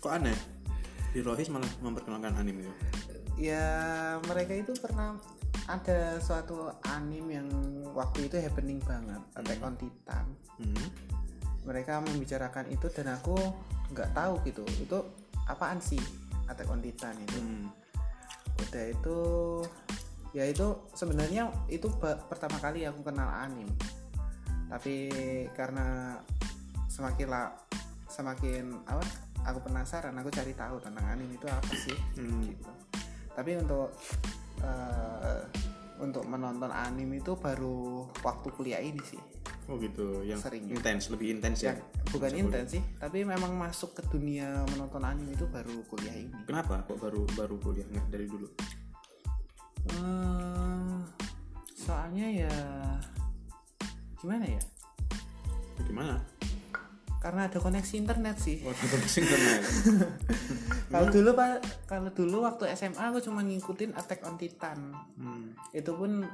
Kok 0.00 0.12
aneh? 0.16 0.36
Di 1.12 1.20
Rohis 1.20 1.52
malah 1.52 1.68
memperkenalkan 1.84 2.32
anime 2.40 2.64
itu? 2.64 2.72
Ya 3.36 3.68
mereka 4.24 4.56
itu 4.56 4.72
pernah 4.80 5.20
ada 5.68 6.16
suatu 6.18 6.72
anime 6.88 7.28
yang 7.36 7.48
waktu 7.92 8.26
itu 8.26 8.40
happening 8.40 8.80
banget 8.82 9.20
Attack 9.36 9.60
on 9.60 9.74
Titan. 9.76 10.26
Hmm. 10.60 10.88
mereka 11.60 12.00
membicarakan 12.00 12.72
itu 12.72 12.88
dan 12.88 13.16
aku 13.16 13.36
nggak 13.92 14.16
tahu 14.16 14.40
gitu 14.48 14.64
itu 14.80 14.98
apaan 15.44 15.80
sih 15.80 16.00
Attack 16.50 16.68
on 16.68 16.82
Titan 16.82 17.14
itu 17.22 17.38
Hmm. 17.38 17.70
udah 18.60 18.84
itu 18.92 19.18
ya 20.30 20.44
itu 20.44 20.66
sebenarnya 20.92 21.48
itu 21.66 21.88
pertama 22.28 22.60
kali 22.60 22.84
aku 22.84 23.00
kenal 23.02 23.26
anime 23.26 23.72
tapi 24.70 25.10
karena 25.56 26.18
semakin 26.86 27.26
la, 27.26 27.50
semakin 28.06 28.84
apa 28.86 29.02
aku 29.48 29.58
penasaran 29.64 30.14
aku 30.20 30.28
cari 30.30 30.52
tahu 30.54 30.76
tentang 30.78 31.06
anime 31.08 31.34
itu 31.34 31.46
apa 31.48 31.72
sih 31.72 31.96
Hmm. 32.20 32.44
gitu 32.46 32.70
tapi 33.32 33.56
untuk 33.56 33.94
eh, 34.60 35.40
untuk 36.00 36.24
menonton 36.28 36.68
anime 36.68 37.24
itu 37.24 37.32
baru 37.36 38.04
waktu 38.20 38.48
kuliah 38.52 38.80
ini 38.84 39.00
sih 39.00 39.20
Oh 39.70 39.78
gitu, 39.78 40.26
yang 40.26 40.34
Sering. 40.36 40.66
intens, 40.66 41.14
lebih 41.14 41.30
intens 41.30 41.62
ya. 41.62 41.70
yang 41.70 41.78
bukan 42.10 42.32
intens 42.34 42.74
sih 42.74 42.82
tapi 42.98 43.22
memang 43.22 43.54
masuk 43.54 43.94
ke 43.94 44.02
dunia 44.10 44.66
menonton 44.74 44.98
anime 45.06 45.30
itu 45.30 45.46
baru 45.46 45.86
kuliah 45.86 46.10
ini 46.18 46.34
Kenapa 46.42 46.82
kok 46.82 46.98
baru 46.98 47.22
baru 47.38 47.54
kuliah 47.62 47.86
nggak 47.86 48.06
dari 48.10 48.26
dulu? 48.26 48.50
Eh, 49.90 50.98
soalnya 51.72 52.26
ya 52.28 52.54
gimana 54.18 54.44
ya 54.44 54.62
Gimana? 55.80 56.18
karena 57.20 57.46
ada 57.46 57.58
koneksi 57.60 57.94
internet 58.00 58.36
sih 58.40 58.64
Oh, 58.64 58.72
terus 58.72 59.20
internet. 59.20 59.60
kalau 60.92 61.08
dulu 61.08 61.30
pak 61.36 61.52
kalau 61.84 62.08
dulu 62.10 62.42
waktu 62.42 62.72
SMA 62.72 63.00
aku 63.12 63.20
cuma 63.20 63.44
ngikutin 63.44 63.92
Attack 63.92 64.24
on 64.24 64.34
Titan 64.34 64.96
Hmm. 65.14 65.52
itu 65.70 65.92
pun 65.92 66.24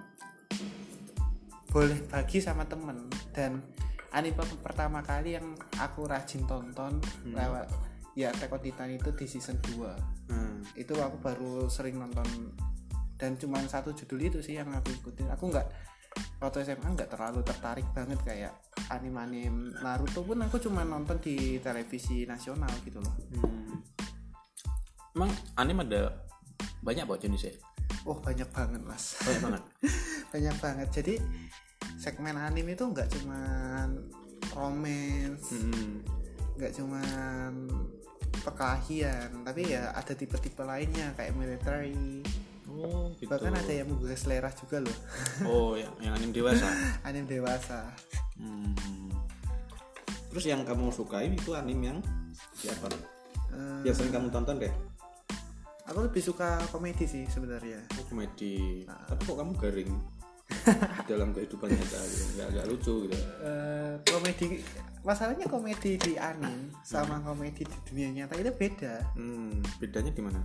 boleh 1.71 1.99
bagi 2.09 2.39
sama 2.41 2.65
temen 2.65 3.11
dan 3.35 3.61
anime 4.15 4.41
pertama 4.63 5.03
kali 5.03 5.37
yang 5.37 5.53
aku 5.77 6.07
rajin 6.09 6.47
tonton 6.47 7.03
lewat 7.27 7.69
ya 8.17 8.33
on 8.33 8.61
Titan 8.65 8.97
itu 8.97 9.13
di 9.13 9.27
season 9.29 9.61
2 9.77 10.17
Hmm. 10.27 10.59
itu 10.75 10.91
aku 10.91 11.23
baru 11.23 11.71
sering 11.71 12.03
nonton 12.03 12.27
dan 13.15 13.39
cuma 13.39 13.63
satu 13.63 13.95
judul 13.95 14.27
itu 14.27 14.39
sih 14.43 14.59
yang 14.59 14.67
aku 14.75 14.91
ikutin 14.91 15.31
aku 15.31 15.55
nggak 15.55 15.71
waktu 16.43 16.67
SMA 16.67 16.99
nggak 16.99 17.15
terlalu 17.15 17.47
tertarik 17.47 17.87
banget 17.95 18.19
kayak 18.27 18.53
anime-anime 18.91 19.71
Naruto 19.79 20.27
pun 20.27 20.43
aku 20.43 20.59
cuma 20.59 20.83
nonton 20.83 21.23
di 21.23 21.63
televisi 21.63 22.27
nasional 22.27 22.73
gitu 22.83 22.99
loh 22.99 23.15
Hmm. 23.39 23.79
Emang 25.15 25.31
anime 25.55 25.87
ada 25.87 26.27
banyak 26.83 27.07
kok 27.07 27.23
jenisnya? 27.23 27.55
Oh 28.05 28.17
banyak 28.17 28.49
banget 28.49 28.83
mas 28.83 29.19
Banyak 29.19 29.43
banget. 29.43 29.63
banyak 30.33 30.57
banget 30.59 30.89
jadi 30.93 31.15
segmen 31.97 32.35
anime 32.35 32.73
itu 32.73 32.85
nggak 32.85 33.09
cuman 33.11 33.89
romance 34.53 35.51
Hmm. 35.51 36.01
nggak 36.57 36.73
cuman 36.73 37.53
perkelahian 38.41 39.43
tapi 39.43 39.73
ya 39.73 39.91
ada 39.93 40.13
tipe-tipe 40.13 40.63
lainnya 40.63 41.13
kayak 41.15 41.35
military 41.35 42.23
Oh, 42.69 43.09
gitu. 43.17 43.31
bahkan 43.31 43.57
ada 43.57 43.73
yang 43.73 43.89
menggugah 43.89 44.19
selera 44.19 44.51
juga 44.53 44.85
loh 44.85 44.97
Oh, 45.43 45.73
yang, 45.75 45.89
yang 45.97 46.13
anime 46.13 46.35
dewasa. 46.35 46.67
anime 47.09 47.27
dewasa 47.27 47.89
Hmm. 48.37 48.77
Terus 50.29 50.45
yang 50.45 50.61
kamu 50.61 50.93
sukain 50.93 51.33
itu 51.33 51.57
anime 51.57 51.83
yang 51.87 51.99
siapa? 52.53 52.93
Eh, 53.49 53.89
Yang 53.89 54.05
sering 54.05 54.13
kamu 54.13 54.29
tonton 54.29 54.61
deh? 54.61 54.69
Aku 55.87 55.99
lebih 56.03 56.23
suka 56.23 56.59
komedi 56.69 57.07
sih 57.07 57.25
sebenarnya 57.27 57.87
Oh, 57.95 58.05
komedi. 58.07 58.85
Tapi 58.85 59.21
kok 59.23 59.37
kamu 59.39 59.53
garing? 59.57 59.93
dalam 61.11 61.35
kehidupan 61.35 61.75
nyata 61.75 61.99
gitu. 62.07 62.23
nggak 62.39 62.49
nggak 62.55 62.67
lucu 62.71 62.95
gitu 63.11 63.19
Eh, 63.43 63.95
komedi 64.07 64.47
masalahnya 65.03 65.47
komedi 65.51 65.99
di 65.99 66.15
anime 66.15 66.71
sama 66.87 67.19
komedi 67.19 67.67
di 67.67 67.79
dunia 67.83 68.09
nyata 68.15 68.39
itu 68.39 68.55
beda 68.55 68.95
hmm, 69.19 69.83
bedanya 69.83 70.15
di 70.15 70.23
mana 70.23 70.39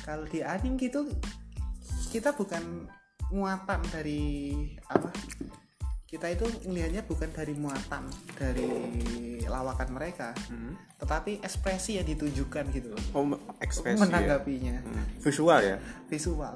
kalau 0.00 0.24
di 0.24 0.40
anime 0.40 0.80
gitu 0.80 1.04
kita 2.08 2.32
bukan 2.32 2.88
muatan 3.28 3.84
dari 3.92 4.64
apa 4.88 5.12
kita 6.14 6.30
itu 6.30 6.46
melihatnya 6.70 7.02
bukan 7.02 7.26
dari 7.34 7.58
muatan 7.58 8.06
dari 8.38 8.70
lawakan 9.50 9.98
mereka 9.98 10.30
hmm. 10.46 11.02
tetapi 11.02 11.42
ekspresi 11.42 11.98
yang 11.98 12.06
ditunjukkan 12.06 12.70
gitu 12.70 12.94
loh 12.94 13.02
oh 13.18 13.34
ekspresi 13.58 13.98
ya? 13.98 14.02
menanggapinya 14.06 14.76
Hmm. 14.84 15.06
visual 15.18 15.58
ya 15.58 15.76
visual 16.06 16.54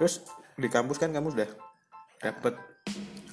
terus 0.00 0.24
di 0.56 0.68
kampus 0.72 0.96
kan 0.96 1.12
kamu 1.12 1.28
sudah 1.28 1.50
dapat 2.24 2.56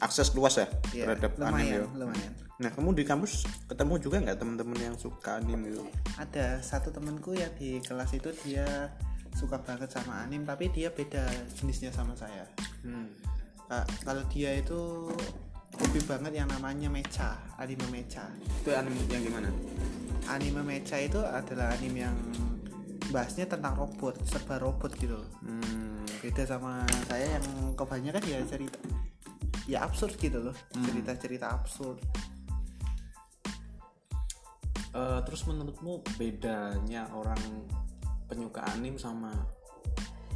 akses 0.03 0.35
luas 0.35 0.59
ya 0.59 0.67
ya 0.91 1.07
terhadap 1.07 1.31
anime 1.39 1.47
lumayan 1.47 1.79
ya? 1.79 1.87
lumayan 1.95 2.31
nah 2.59 2.69
kamu 2.75 2.89
di 2.91 3.03
kampus 3.07 3.47
ketemu 3.71 3.93
juga 4.03 4.17
nggak 4.19 4.37
teman-teman 4.41 4.79
yang 4.83 4.95
suka 4.99 5.39
anime 5.39 5.71
itu 5.71 5.83
ada 6.19 6.59
satu 6.59 6.91
temenku 6.91 7.37
yang 7.39 7.53
di 7.55 7.79
kelas 7.79 8.11
itu 8.19 8.35
dia 8.43 8.91
suka 9.37 9.61
banget 9.61 9.93
sama 9.93 10.25
anime 10.25 10.49
tapi 10.49 10.73
dia 10.73 10.89
beda 10.89 11.29
jenisnya 11.53 11.93
sama 11.93 12.17
saya. 12.17 12.49
Hmm. 12.81 13.13
Kak, 13.69 13.85
kalau 14.01 14.23
dia 14.33 14.57
itu 14.57 15.13
hobi 15.77 15.99
banget 16.09 16.41
yang 16.41 16.49
namanya 16.49 16.89
mecha 16.89 17.37
anime 17.61 17.85
mecha. 17.93 18.25
Itu 18.65 18.73
anime 18.73 18.97
yang 19.13 19.21
gimana? 19.21 19.49
Anime 20.25 20.65
mecha 20.65 20.97
itu 20.97 21.21
adalah 21.21 21.77
anime 21.77 22.01
yang 22.01 22.17
bahasnya 23.13 23.45
tentang 23.45 23.77
robot 23.77 24.19
serba 24.27 24.59
robot 24.59 24.91
gitu 24.99 25.15
hmm. 25.39 26.03
beda 26.19 26.43
sama 26.43 26.83
saya 27.07 27.39
yang 27.39 27.71
kebanyakan 27.71 28.19
ya 28.27 28.43
cerita 28.43 28.79
ya 29.67 29.83
absurd 29.83 30.15
gitu 30.17 30.39
loh. 30.39 30.55
Cerita 30.71 31.11
cerita 31.19 31.45
absurd. 31.51 31.99
Eh, 34.97 35.19
terus 35.27 35.43
menurutmu 35.45 36.01
bedanya 36.17 37.05
orang 37.13 37.37
penyuka 38.27 38.61
anime 38.75 38.99
sama 38.99 39.31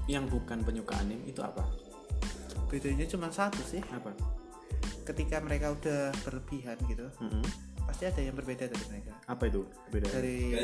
yang 0.08 0.26
bukan 0.28 0.64
penyuka 0.64 0.98
anime 0.98 1.28
itu 1.28 1.44
apa? 1.44 1.68
Bedanya 2.72 3.06
cuma 3.08 3.28
satu 3.30 3.62
sih. 3.68 3.84
Apa? 3.92 4.16
Ketika 5.04 5.44
mereka 5.44 5.76
udah 5.76 6.16
berlebihan 6.24 6.78
gitu 6.88 7.10
Mm-mm. 7.20 7.44
pasti 7.84 8.08
ada 8.08 8.22
yang 8.24 8.36
berbeda 8.38 8.72
dari 8.72 8.86
mereka. 8.88 9.14
Apa 9.28 9.52
itu? 9.52 9.68
Beda 9.92 10.08
dari 10.08 10.56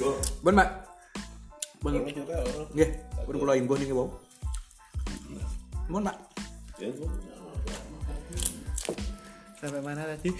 bon 0.44 0.54
mbak 0.54 0.70
bon. 1.82 1.92
Nggih 2.76 2.90
pun 3.26 3.34
kula 3.38 3.54
imbuh 3.58 3.76
niki 3.78 3.94
wau 3.94 4.10
bon 5.90 6.02
mbak 6.06 6.16
sampai 9.60 9.82
mana 9.84 10.08
tadi? 10.08 10.32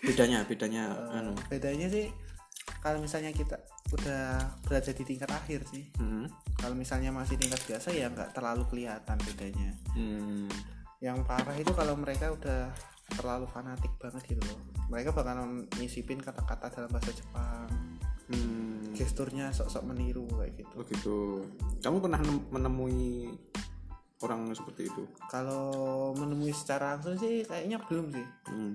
Bedanya 0.00 0.46
bedanya 0.48 0.96
anu. 1.12 1.36
bedanya 1.52 1.92
sih 1.92 2.08
kalau 2.88 2.98
misalnya 2.98 3.30
kita 3.30 3.60
udah 3.88 4.24
berada 4.64 4.90
di 4.90 5.04
tingkat 5.04 5.28
akhir 5.28 5.60
sih 5.68 5.84
hmm. 5.96 6.24
kalau 6.56 6.72
misalnya 6.72 7.08
masih 7.08 7.36
tingkat 7.36 7.60
biasa 7.64 7.92
ya 7.92 8.08
nggak 8.08 8.32
terlalu 8.32 8.64
kelihatan 8.66 9.16
bedanya 9.22 9.70
Hmm. 9.92 10.48
yang 10.98 11.20
parah 11.22 11.54
itu 11.54 11.70
kalau 11.72 11.94
mereka 11.94 12.30
udah 12.30 12.72
terlalu 13.10 13.44
fanatik 13.48 13.90
banget 13.96 14.24
gitu 14.26 14.42
loh 14.44 14.58
mereka 14.88 15.12
bakalan 15.12 15.64
nyisipin 15.76 16.18
kata-kata 16.18 16.68
dalam 16.70 16.88
bahasa 16.88 17.12
Jepang 17.12 17.68
Hmm. 18.28 18.92
gesturnya 18.92 19.48
sok-sok 19.48 19.88
meniru 19.88 20.28
kayak 20.28 20.52
gitu 20.60 20.74
Oh 20.76 20.84
gitu. 20.84 21.18
Kamu 21.80 21.96
pernah 21.98 22.20
nem- 22.20 22.44
menemui 22.52 23.32
orang 24.20 24.52
seperti 24.52 24.90
itu? 24.90 25.08
kalau 25.30 25.70
menemui 26.12 26.52
secara 26.52 26.92
langsung 26.92 27.16
sih 27.16 27.40
kayaknya 27.42 27.80
belum 27.86 28.12
sih 28.12 28.26
Hmm. 28.50 28.74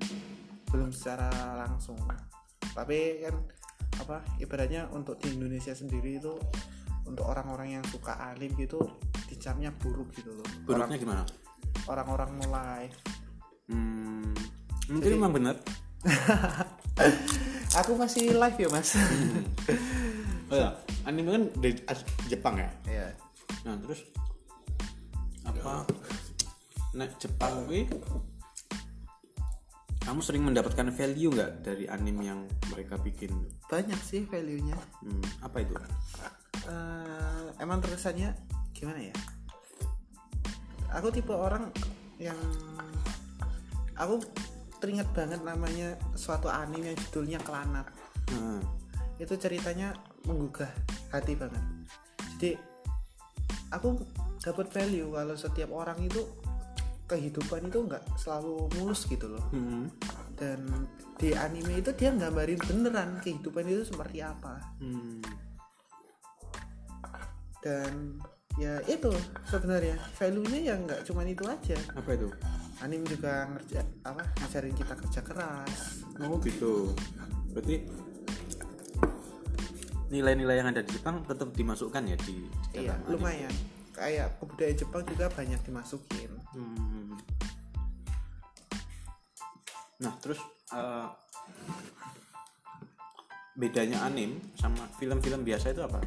belum 0.72 0.90
secara 0.90 1.30
langsung 1.60 2.00
tapi 2.74 3.22
kan 3.22 3.36
apa 4.00 4.24
ibaratnya 4.38 4.90
untuk 4.90 5.20
di 5.20 5.34
Indonesia 5.34 5.74
sendiri 5.74 6.18
itu 6.18 6.34
untuk 7.04 7.28
orang-orang 7.28 7.78
yang 7.78 7.86
suka 7.92 8.16
alim 8.32 8.56
gitu 8.56 8.80
dicapnya 9.28 9.70
buruk 9.76 10.10
gitu 10.16 10.32
loh 10.32 10.48
Buruknya 10.64 10.98
gimana? 10.98 11.24
orang-orang 11.86 12.32
mulai 12.40 12.84
Hmm. 13.64 14.36
Mungkin 14.92 15.16
memang 15.16 15.32
benar. 15.32 15.56
aku 17.80 17.96
masih 17.96 18.36
live 18.36 18.60
ya 18.60 18.68
mas 18.68 18.92
Oh 20.52 20.58
ya, 20.60 20.76
anime 21.08 21.32
kan 21.32 21.44
dari 21.58 21.74
Jepang 22.28 22.60
ya. 22.60 22.70
ya 22.86 23.08
Nah 23.64 23.80
terus 23.80 24.04
apa? 25.48 25.88
Nah 26.94 27.08
Jepang 27.18 27.64
gue 27.66 27.88
kamu 30.04 30.20
sering 30.20 30.44
mendapatkan 30.44 30.88
value 30.92 31.32
nggak 31.32 31.52
dari 31.64 31.86
anime 31.88 32.22
yang 32.28 32.40
mereka 32.72 33.00
bikin? 33.00 33.32
banyak 33.72 33.98
sih 34.04 34.28
value 34.28 34.62
nya 34.62 34.78
Hmm, 35.02 35.24
apa 35.42 35.64
itu? 35.64 35.74
Eh, 36.68 37.46
emang 37.64 37.80
terusannya 37.80 38.36
gimana 38.76 39.00
ya? 39.00 39.16
Aku 40.94 41.10
tipe 41.10 41.34
orang 41.34 41.74
yang 42.22 42.38
aku 43.98 44.22
teringat 44.78 45.10
banget 45.16 45.42
namanya 45.42 45.96
suatu 46.14 46.52
anime 46.52 46.94
yang 46.94 47.00
judulnya 47.08 47.40
Kelanat 47.42 47.88
Nah, 48.34 48.64
itu 49.20 49.34
ceritanya 49.38 49.94
menggugah 50.26 50.70
hati 51.12 51.38
banget. 51.38 51.64
Jadi 52.40 52.52
aku 53.70 54.00
dapat 54.42 54.68
value 54.74 55.12
kalau 55.12 55.36
setiap 55.38 55.70
orang 55.72 56.00
itu 56.02 56.24
kehidupan 57.14 57.70
itu 57.70 57.80
nggak 57.86 58.04
selalu 58.18 58.66
mulus 58.82 59.06
gitu 59.06 59.30
loh 59.30 59.46
hmm, 59.54 59.86
dan 60.34 60.66
di 61.22 61.38
anime 61.38 61.78
itu 61.78 61.94
dia 61.94 62.10
nggambarin 62.10 62.58
beneran 62.66 63.22
kehidupan 63.22 63.70
itu 63.70 63.86
seperti 63.86 64.26
apa 64.26 64.58
hmm. 64.82 65.22
dan 67.62 68.18
ya 68.58 68.82
itu 68.90 69.14
sebenarnya 69.46 69.98
value 70.18 70.46
nya 70.50 70.60
ya 70.74 70.76
nggak 70.78 71.00
cuman 71.06 71.26
itu 71.30 71.44
aja 71.46 71.78
apa 71.94 72.10
itu? 72.18 72.30
anim 72.82 73.02
juga 73.06 73.48
ngerja 73.48 73.82
apa 74.04 74.22
ngajarin 74.42 74.76
kita 74.76 74.94
kerja 74.98 75.22
keras 75.22 76.04
oh 76.26 76.38
gitu 76.42 76.92
berarti 77.54 77.86
nilai-nilai 80.10 80.62
yang 80.62 80.70
ada 80.70 80.86
di 80.86 80.92
Jepang 80.94 81.26
tetap 81.26 81.50
dimasukkan 81.54 82.04
ya 82.06 82.18
di, 82.22 82.46
di 82.74 82.86
iya 82.86 82.94
anime? 82.98 83.10
lumayan 83.18 83.54
kayak 83.94 84.38
kebudayaan 84.42 84.78
Jepang 84.78 85.04
juga 85.06 85.26
banyak 85.30 85.62
dimasukin 85.66 86.34
Hmm. 86.54 86.93
Nah, 90.04 90.14
terus 90.20 90.40
eh, 90.76 91.08
bedanya 93.56 94.04
anim 94.04 94.38
sama 94.60 94.84
film-film 95.00 95.48
biasa 95.48 95.72
itu 95.72 95.82
apa? 95.82 96.04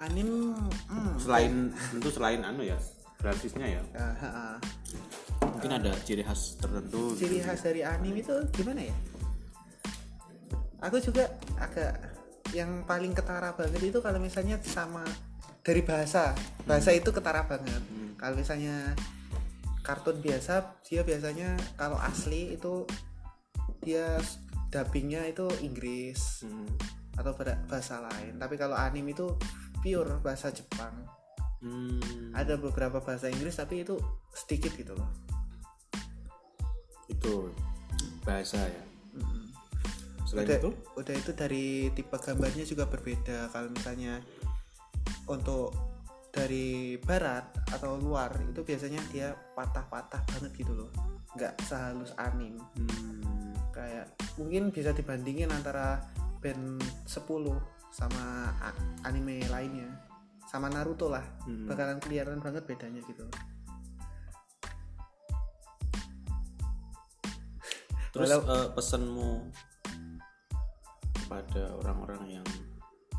anim 0.00 0.56
hmm, 0.56 1.20
Selain 1.20 1.68
tentu 1.92 2.08
selain 2.08 2.40
anu 2.40 2.64
ya, 2.64 2.76
grafisnya 3.20 3.68
ya. 3.68 3.82
ah, 3.94 4.16
ah, 4.16 4.24
ah. 4.24 4.56
Mungkin 5.44 5.76
ada 5.76 5.92
ciri 6.08 6.24
khas 6.24 6.56
tertentu. 6.56 7.12
gitu. 7.12 7.28
ciri 7.28 7.38
khas 7.44 7.60
dari 7.60 7.84
anim 7.84 8.16
itu 8.16 8.32
gimana 8.56 8.80
ya 8.88 8.96
aku 10.80 10.96
juga 11.00 11.28
agak 11.60 11.92
yang 12.56 12.82
paling 12.88 13.12
ketara 13.12 13.52
banget 13.54 13.92
itu 13.92 13.98
kalau 14.00 14.18
misalnya 14.18 14.56
sama 14.64 15.04
dari 15.60 15.84
bahasa 15.84 16.32
bahasa 16.64 16.90
itu 16.96 17.12
ketara 17.12 17.44
banget 17.44 17.82
kalau 18.16 18.34
misalnya 18.40 18.96
kartun 19.90 20.22
biasa 20.22 20.78
dia 20.86 21.02
biasanya 21.02 21.58
kalau 21.74 21.98
asli 21.98 22.54
itu 22.54 22.86
dia 23.82 24.22
dubbingnya 24.70 25.26
itu 25.26 25.50
Inggris 25.66 26.46
Hmm. 26.46 26.70
atau 27.18 27.34
bahasa 27.66 27.98
lain 28.06 28.38
tapi 28.38 28.54
kalau 28.54 28.78
anim 28.78 29.02
itu 29.10 29.34
pure 29.82 30.22
bahasa 30.22 30.54
Jepang 30.54 30.94
Hmm, 31.60 32.32
ada 32.32 32.56
beberapa 32.56 33.04
bahasa 33.04 33.28
Inggris 33.28 33.52
tapi 33.52 33.84
itu 33.84 34.00
sedikit 34.32 34.72
gitu 34.80 34.96
loh 34.96 35.10
itu 37.10 37.52
bahasa 38.24 38.56
ya. 38.64 38.84
Mm-mm. 39.18 39.44
Selain 40.24 40.46
udah, 40.46 40.56
itu, 40.56 40.70
udah 40.96 41.14
itu 41.20 41.30
dari 41.36 41.90
tipe 41.92 42.16
gambarnya 42.16 42.64
juga 42.64 42.88
berbeda 42.88 43.50
kalau 43.52 43.68
misalnya 43.74 44.22
untuk 45.28 45.74
dari 46.30 46.94
barat 47.02 47.50
atau 47.74 47.98
luar 47.98 48.30
itu 48.46 48.62
biasanya 48.62 49.02
dia 49.10 49.34
patah-patah 49.58 50.22
banget 50.30 50.52
gitu 50.62 50.72
loh. 50.74 50.90
Nggak 51.34 51.58
sehalus 51.66 52.14
anim. 52.18 52.58
Hmm, 52.78 53.54
kayak 53.74 54.14
mungkin 54.38 54.70
bisa 54.70 54.94
dibandingin 54.94 55.50
antara 55.50 55.98
band 56.38 56.82
10 57.06 57.58
sama 57.90 58.54
anime 59.02 59.42
lainnya. 59.50 59.90
Sama 60.46 60.70
Naruto 60.70 61.10
lah. 61.10 61.22
Hmm. 61.46 61.66
bakalan 61.66 61.98
kelihatan 61.98 62.38
banget 62.38 62.62
bedanya 62.66 63.02
gitu. 63.06 63.26
Terus 68.10 68.26
Walau- 68.26 68.46
eh, 68.50 68.68
pesanmu 68.74 69.30
kepada 71.14 71.78
orang-orang 71.78 72.42
yang 72.42 72.46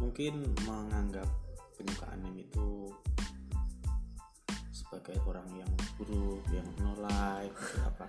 mungkin 0.04 0.52
menganggap 0.68 1.28
penyuka 1.82 2.06
anime 2.14 2.46
itu 2.46 2.70
sebagai 4.70 5.18
orang 5.26 5.50
yang 5.58 5.72
buruk, 5.98 6.46
yang 6.54 6.68
no 6.80 6.94
life, 7.02 7.58
gitu, 7.58 7.82
apa? 7.82 8.06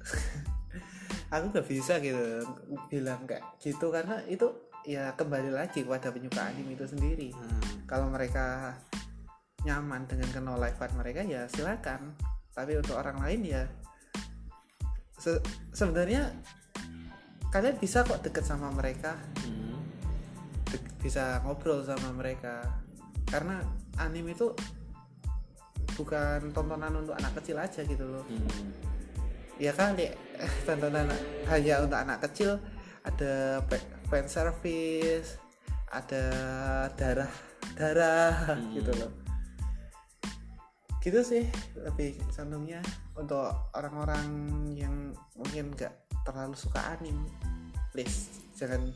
aku 1.30 1.44
nggak 1.54 1.68
bisa 1.70 2.02
gitu 2.02 2.42
bilang 2.90 3.22
kayak 3.22 3.46
gitu 3.62 3.94
karena 3.94 4.18
itu 4.26 4.50
ya 4.82 5.14
kembali 5.14 5.54
lagi 5.54 5.86
kepada 5.86 6.10
penyuka 6.10 6.42
anime 6.50 6.74
itu 6.74 6.86
sendiri. 6.88 7.30
Hmm, 7.30 7.86
kalau 7.86 8.10
mereka 8.10 8.74
nyaman 9.62 10.08
dengan 10.08 10.28
kenolifan 10.32 10.90
mereka 10.96 11.22
ya 11.22 11.46
silakan. 11.46 12.16
Tapi 12.50 12.76
untuk 12.80 12.98
orang 12.98 13.22
lain 13.22 13.40
ya 13.46 13.62
se- 15.20 15.44
sebenarnya 15.70 16.34
kalian 17.54 17.76
bisa 17.78 18.02
kok 18.02 18.24
deket 18.24 18.42
sama 18.42 18.72
mereka. 18.74 19.14
Hmm, 19.44 19.69
bisa 21.00 21.40
ngobrol 21.42 21.80
sama 21.82 22.12
mereka 22.12 22.60
karena 23.26 23.64
anime 23.96 24.36
itu 24.36 24.52
bukan 25.96 26.52
tontonan 26.52 26.92
untuk 27.00 27.16
anak 27.16 27.40
kecil 27.40 27.56
aja 27.60 27.80
gitu 27.84 28.04
loh 28.04 28.24
hmm. 28.28 28.70
ya 29.56 29.72
kali 29.72 30.12
tontonan 30.68 31.08
hanya 31.48 31.82
untuk 31.82 31.98
anak 31.98 32.20
kecil 32.28 32.60
ada 33.04 33.64
fan 34.12 34.28
service 34.28 35.40
ada 35.90 36.24
darah 36.94 37.32
darah 37.74 38.32
Hmm. 38.54 38.72
gitu 38.76 38.92
loh 38.94 39.12
gitu 41.00 41.24
sih 41.24 41.48
lebih 41.80 42.20
condongnya 42.28 42.84
untuk 43.16 43.72
orang-orang 43.72 44.28
yang 44.76 45.16
mungkin 45.32 45.72
nggak 45.72 45.96
terlalu 46.28 46.52
suka 46.52 46.92
anim 46.92 47.24
please 47.88 48.28
jangan 48.52 48.92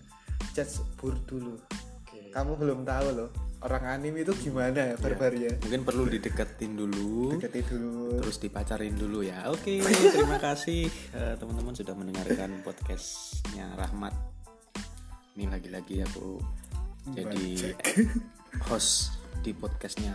judge 0.54 0.84
bur 1.00 1.16
dulu. 1.26 1.58
Kamu 2.34 2.52
belum 2.58 2.80
tahu 2.82 3.08
loh 3.14 3.30
orang 3.64 3.96
anim 3.96 4.12
itu 4.20 4.34
gimana 4.36 4.92
ya 4.92 4.94
barbarnya 5.00 5.56
Mungkin 5.62 5.82
perlu 5.88 6.04
dideketin 6.10 6.76
dulu, 6.76 7.32
deketin 7.38 7.64
dulu 7.64 8.20
terus 8.20 8.36
dipacarin 8.36 8.92
dulu 8.92 9.24
ya. 9.24 9.48
Oke, 9.48 9.80
terima 10.14 10.36
kasih 10.36 10.90
eh, 11.16 11.34
teman-teman 11.40 11.72
sudah 11.72 11.96
mendengarkan 11.96 12.60
podcastnya 12.60 13.72
Rahmat. 13.80 14.12
Ini 15.38 15.48
lagi-lagi 15.48 16.04
aku 16.04 16.36
jadi 17.16 17.72
host 18.68 19.16
di 19.40 19.56
podcastnya 19.56 20.12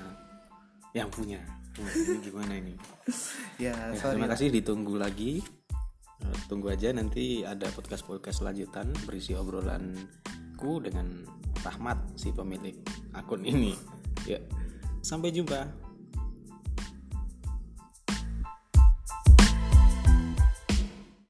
yang 0.94 1.10
punya. 1.10 1.42
Hmm, 1.74 1.90
ini 1.90 2.18
gimana 2.22 2.54
ini? 2.54 2.76
ya 3.66 3.74
Ya, 3.74 3.98
sorry 3.98 4.22
terima 4.22 4.30
kasih 4.30 4.54
ditunggu 4.54 4.94
lagi. 5.00 5.42
Eh, 6.22 6.38
Tunggu 6.46 6.70
aja 6.70 6.94
nanti 6.94 7.42
ada 7.42 7.66
podcast-podcast 7.74 8.46
lanjutan 8.46 8.94
berisi 9.10 9.34
obrolanku 10.60 10.84
dengan 10.84 11.08
Rahmat 11.60 12.16
si 12.16 12.32
pemilik 12.32 12.76
akun 13.12 13.44
ini. 13.44 13.76
Ya. 14.24 14.40
Sampai 15.04 15.32
jumpa. 15.32 15.89